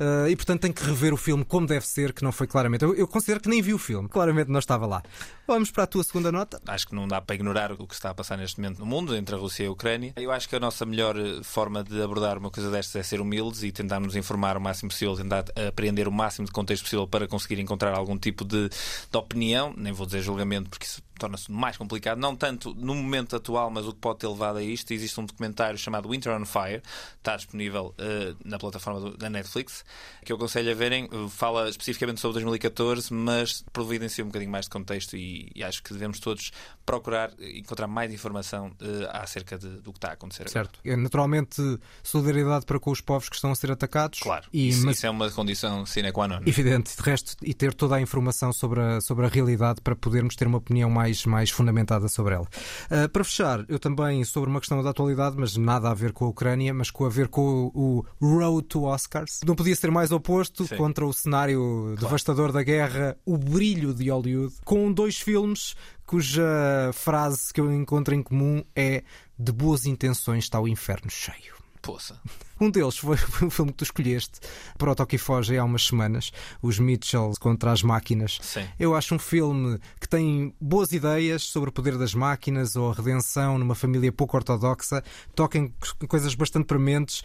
[0.00, 2.84] uh, e portanto tenho que rever o filme como deve ser, que não foi claramente.
[2.84, 5.02] Eu, eu, considero que nem vi o filme, claramente não estava lá.
[5.44, 6.60] Vamos para a tua segunda nota.
[6.68, 9.16] Acho que não dá para ignorar o que está a passar neste momento no mundo,
[9.16, 10.12] entre a Rússia e a Ucrânia.
[10.16, 13.20] Eu acho que a nossa melhor eh, forma de abordar uma coisa destas é ser
[13.20, 17.08] humildes e tentar nos informar o máximo possível, tentar aprender o máximo de contexto possível
[17.08, 19.74] para conseguir encontrar algum tipo de, de opinião.
[19.76, 23.86] Nem vou dizer julgamento, porque isso torna-se mais complicado, não tanto no momento atual, mas
[23.86, 24.92] o que pode ter levado a isto.
[24.92, 26.82] Existe um documentário chamado Winter on Fire,
[27.18, 29.84] está disponível uh, na plataforma do, da Netflix,
[30.24, 31.08] que eu aconselho a verem.
[31.30, 35.92] Fala especificamente sobre 2014, mas providencia um bocadinho mais de contexto e, e acho que
[35.92, 36.50] devemos todos
[36.84, 40.48] procurar encontrar mais informação uh, acerca de, do que está a acontecer.
[40.48, 40.78] Certo.
[40.84, 41.60] É naturalmente
[42.02, 44.20] solidariedade para com os povos que estão a ser atacados.
[44.20, 44.46] Claro.
[44.52, 44.96] E, isso, mas...
[44.96, 46.40] isso é uma condição sine qua non.
[46.46, 46.96] Evidente.
[46.96, 50.46] De resto, e ter toda a informação sobre a, sobre a realidade para podermos ter
[50.46, 52.46] uma opinião mais mais, mais fundamentada sobre ela.
[52.90, 56.24] Uh, para fechar, eu também sobre uma questão da atualidade, mas nada a ver com
[56.24, 59.40] a Ucrânia, mas com a ver com o, o Road to Oscars.
[59.46, 60.76] Não podia ser mais oposto Sim.
[60.76, 61.96] contra o cenário claro.
[61.96, 65.74] devastador da guerra, o brilho de Hollywood, com dois filmes
[66.06, 69.02] cuja frase que eu encontro em comum é
[69.36, 71.65] de boas intenções está o inferno cheio.
[71.86, 72.20] Poça.
[72.58, 74.40] Um deles foi, foi o filme que tu escolheste
[74.78, 76.32] para o Toque Foge há umas semanas,
[76.62, 78.38] Os Mitchells contra as Máquinas.
[78.40, 78.66] Sim.
[78.80, 82.94] Eu acho um filme que tem boas ideias sobre o poder das máquinas ou a
[82.94, 85.70] redenção numa família pouco ortodoxa, toca em
[86.08, 87.22] coisas bastante prementes.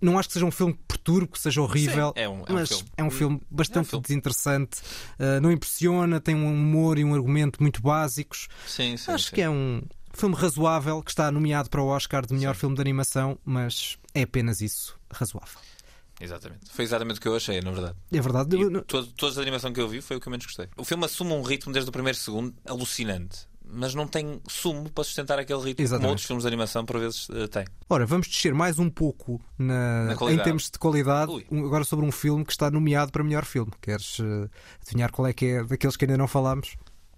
[0.00, 2.52] Não acho que seja um filme que perturbe, que seja horrível, Sim, é um, é
[2.52, 2.90] mas um filme.
[2.96, 4.02] é um filme bastante é um filme.
[4.02, 4.80] desinteressante.
[5.16, 8.48] Uh, não impressiona, tem um humor e um argumento muito básicos.
[8.66, 9.34] Sim, sim, acho sim.
[9.36, 9.80] que é um,
[10.12, 12.60] filme razoável que está nomeado para o Oscar de melhor Sim.
[12.60, 15.58] filme de animação, mas é apenas isso, razoável.
[16.20, 16.70] Exatamente.
[16.70, 17.96] Foi exatamente o que eu achei, na verdade.
[18.12, 18.56] É verdade.
[18.86, 20.68] Todas, as animações que eu vi foi o que eu menos gostei.
[20.76, 23.50] O filme assume um ritmo desde o primeiro segundo alucinante.
[23.64, 26.02] Mas não tem sumo para sustentar aquele ritmo Exatamente.
[26.02, 27.64] como outros filmes de animação por vezes uh, têm.
[27.88, 32.04] Ora, vamos descer mais um pouco na, na em termos de qualidade, um, agora sobre
[32.04, 33.72] um filme que está nomeado para melhor filme.
[33.80, 34.50] Queres uh,
[34.82, 36.76] adivinhar qual é que é daqueles que ainda não falámos?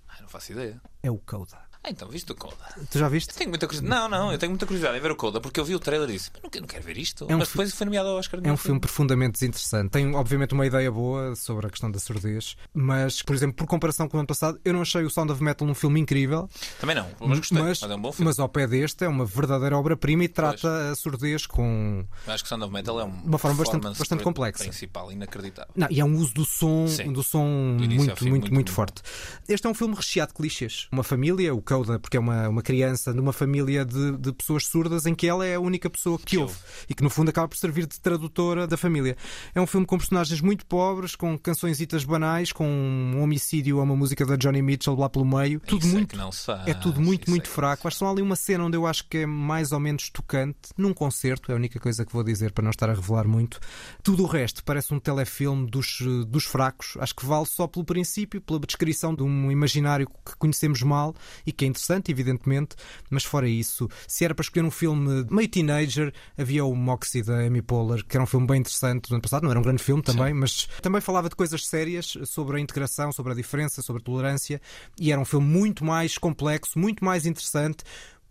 [0.08, 0.80] Ah, não faço ideia.
[1.02, 1.63] É o Coda.
[1.86, 2.56] Ah, então viste o Coda?
[2.90, 3.28] Tu já viste?
[3.30, 4.00] Eu tenho muita curiosidade.
[4.00, 6.08] Não, não, eu tenho muita curiosidade em ver o Coda porque eu vi o trailer
[6.08, 7.26] e disse, mas não quero, não quero ver isto.
[7.28, 8.40] É um mas depois foi nomeado ao Oscar.
[8.42, 9.90] É um filme profundamente desinteressante.
[9.90, 14.08] Tem, obviamente, uma ideia boa sobre a questão da surdez, mas, por exemplo, por comparação
[14.08, 16.48] com o ano passado, eu não achei o Sound of Metal um filme incrível.
[16.80, 17.58] Também não, mas gostei.
[17.58, 18.28] Mas, mas é um bom filme.
[18.30, 20.74] Mas ao pé deste é uma verdadeira obra-prima e trata pois.
[20.74, 22.06] a surdez com.
[22.26, 24.64] Eu acho que o Sound of Metal é uma forma bastante, bastante complexa.
[24.64, 25.70] Principal, inacreditável.
[25.76, 27.12] Não, e é um uso do som, Sim.
[27.12, 29.02] do som do muito, muito, muito, muito, forte.
[29.46, 30.88] Este é um filme recheado de clichês.
[30.90, 35.06] Uma família, o Coda, porque é uma uma criança numa família de, de pessoas surdas
[35.06, 36.54] em que ela é a única pessoa que, que ouve
[36.88, 39.16] e que no fundo acaba por servir de tradutora da família.
[39.54, 43.96] É um filme com personagens muito pobres, com cançõesitas banais, com um homicídio a uma
[43.96, 45.60] música da Johnny Mitchell lá pelo meio.
[45.60, 47.88] Tudo isso muito, é, faz, é tudo muito, muito fraco.
[47.88, 50.10] Acho que só há ali uma cena onde eu acho que é mais ou menos
[50.10, 53.26] tocante, num concerto, é a única coisa que vou dizer para não estar a revelar
[53.26, 53.58] muito.
[54.02, 55.98] Tudo o resto parece um telefilme dos,
[56.28, 56.96] dos fracos.
[57.00, 61.14] Acho que vale só pelo princípio, pela descrição de um imaginário que conhecemos mal
[61.44, 62.76] e que é interessante, evidentemente evidentemente,
[63.10, 67.40] mas fora isso, se era para escolher um filme meio teenager, havia o Moxie da
[67.40, 69.82] Amy Poehler, que era um filme bem interessante do ano passado, não era um grande
[69.82, 70.40] filme também, Sim.
[70.40, 74.60] mas também falava de coisas sérias sobre a integração, sobre a diferença, sobre a tolerância,
[74.98, 77.84] e era um filme muito mais complexo, muito mais interessante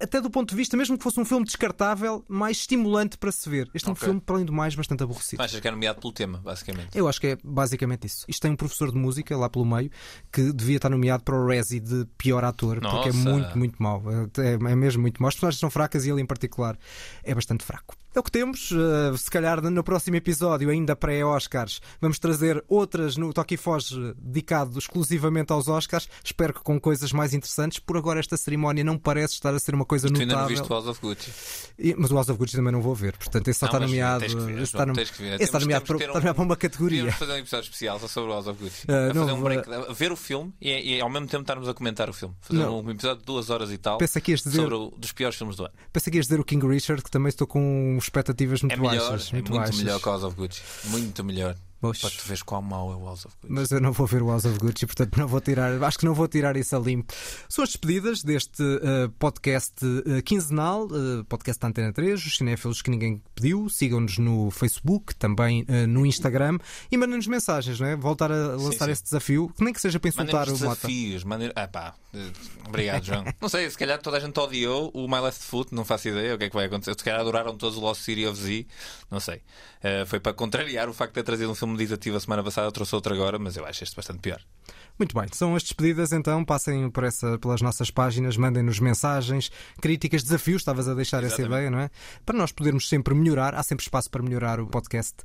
[0.03, 3.49] até do ponto de vista, mesmo que fosse um filme descartável, mais estimulante para se
[3.49, 3.69] ver.
[3.73, 4.05] Este é um okay.
[4.05, 5.41] filme, para além do mais, bastante aborrecido.
[5.41, 6.97] Achas que é nomeado pelo tema, basicamente?
[6.97, 8.25] Eu acho que é basicamente isso.
[8.27, 9.89] Isto tem um professor de música lá pelo meio
[10.31, 12.95] que devia estar nomeado para o Resi de pior ator, Nossa.
[12.95, 14.03] porque é muito, muito mau.
[14.37, 15.29] É, é mesmo muito mau.
[15.29, 16.77] As personagens são fracas e ele, em particular,
[17.23, 17.95] é bastante fraco.
[18.15, 18.71] É o que temos.
[18.71, 24.13] Uh, se calhar no próximo episódio, ainda pré-Oscars, vamos trazer outras no Toque e Foge
[24.17, 26.07] dedicado exclusivamente aos Oscars.
[26.23, 27.79] Espero que com coisas mais interessantes.
[27.79, 30.37] Por agora, esta cerimónia não parece estar a ser uma coisa e tu notável.
[30.37, 31.31] ainda não viste o House of Gucci.
[31.79, 33.17] E, mas o House of Gucci também não vou ver.
[33.17, 34.25] Portanto, esse só está nomeado.
[34.25, 34.93] está, no...
[35.39, 35.99] está nomeado para, um...
[35.99, 37.01] está nomeado para uma categoria.
[37.03, 38.85] Vamos fazer um episódio especial só sobre o House of Gucci.
[38.85, 41.73] Uh, não, fazer um break, ver o filme e, e, ao mesmo tempo estarmos a
[41.73, 42.35] comentar o filme.
[42.41, 42.81] Fazer não.
[42.81, 44.51] um episódio de duas horas e tal dizer...
[44.51, 45.73] sobre o dos piores filmes do ano.
[45.91, 49.09] Pensei que ias dizer o King Richard, que também estou com expectativas muito é melhor,
[49.11, 49.29] baixas.
[49.29, 49.77] É muito, muito baixas.
[49.77, 50.61] melhor House of Gucci.
[50.85, 51.55] Muito melhor.
[51.91, 53.53] Para tu veres quão mau é o House of Gucci.
[53.53, 56.05] Mas eu não vou ver o House of Gucci, portanto não vou tirar, acho que
[56.05, 57.13] não vou tirar isso a limpo.
[57.49, 62.81] São as despedidas deste uh, podcast uh, quinzenal, uh, podcast da Antena 3, os cinéfilos
[62.81, 63.69] que ninguém pediu.
[63.69, 66.57] Sigam-nos no Facebook, também no Instagram
[66.91, 67.95] e mandem-nos mensagens, não é?
[67.95, 68.91] Voltar a lançar sim, sim.
[68.91, 70.63] esse desafio, que nem que seja para insultar o Mota.
[70.63, 71.51] desafios, mandem...
[71.55, 71.95] ah, pá.
[72.67, 73.25] Obrigado, João.
[73.41, 76.35] não sei, se calhar toda a gente odiou o My Left Foot, não faço ideia
[76.35, 76.91] o que é que vai acontecer.
[76.97, 78.65] Se calhar adoraram todos o Lost City of Z,
[79.09, 79.41] não sei.
[80.07, 82.95] foi para contrariar o facto de ter trazido um filme meditativo a semana passada, trouxe
[82.95, 84.41] outro agora, mas eu acho este bastante pior.
[84.97, 86.45] Muito bem, são as despedidas então.
[86.45, 89.51] Passem por essa, pelas nossas páginas, mandem-nos mensagens,
[89.81, 90.61] críticas, desafios.
[90.61, 91.41] Estavas a deixar Exatamente.
[91.41, 91.89] essa ideia, não é?
[92.25, 95.15] Para nós podermos sempre melhorar, há sempre espaço para melhorar o podcast.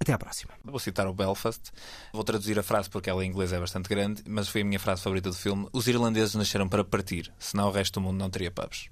[0.00, 0.52] Até à próxima.
[0.64, 1.70] Vou citar o Belfast.
[2.12, 4.80] Vou traduzir a frase porque ela em inglês é bastante grande, mas foi a minha
[4.80, 5.68] frase favorita do filme.
[5.72, 8.88] Os irlandeses nasceram para partir, senão o resto do mundo não teria pubs.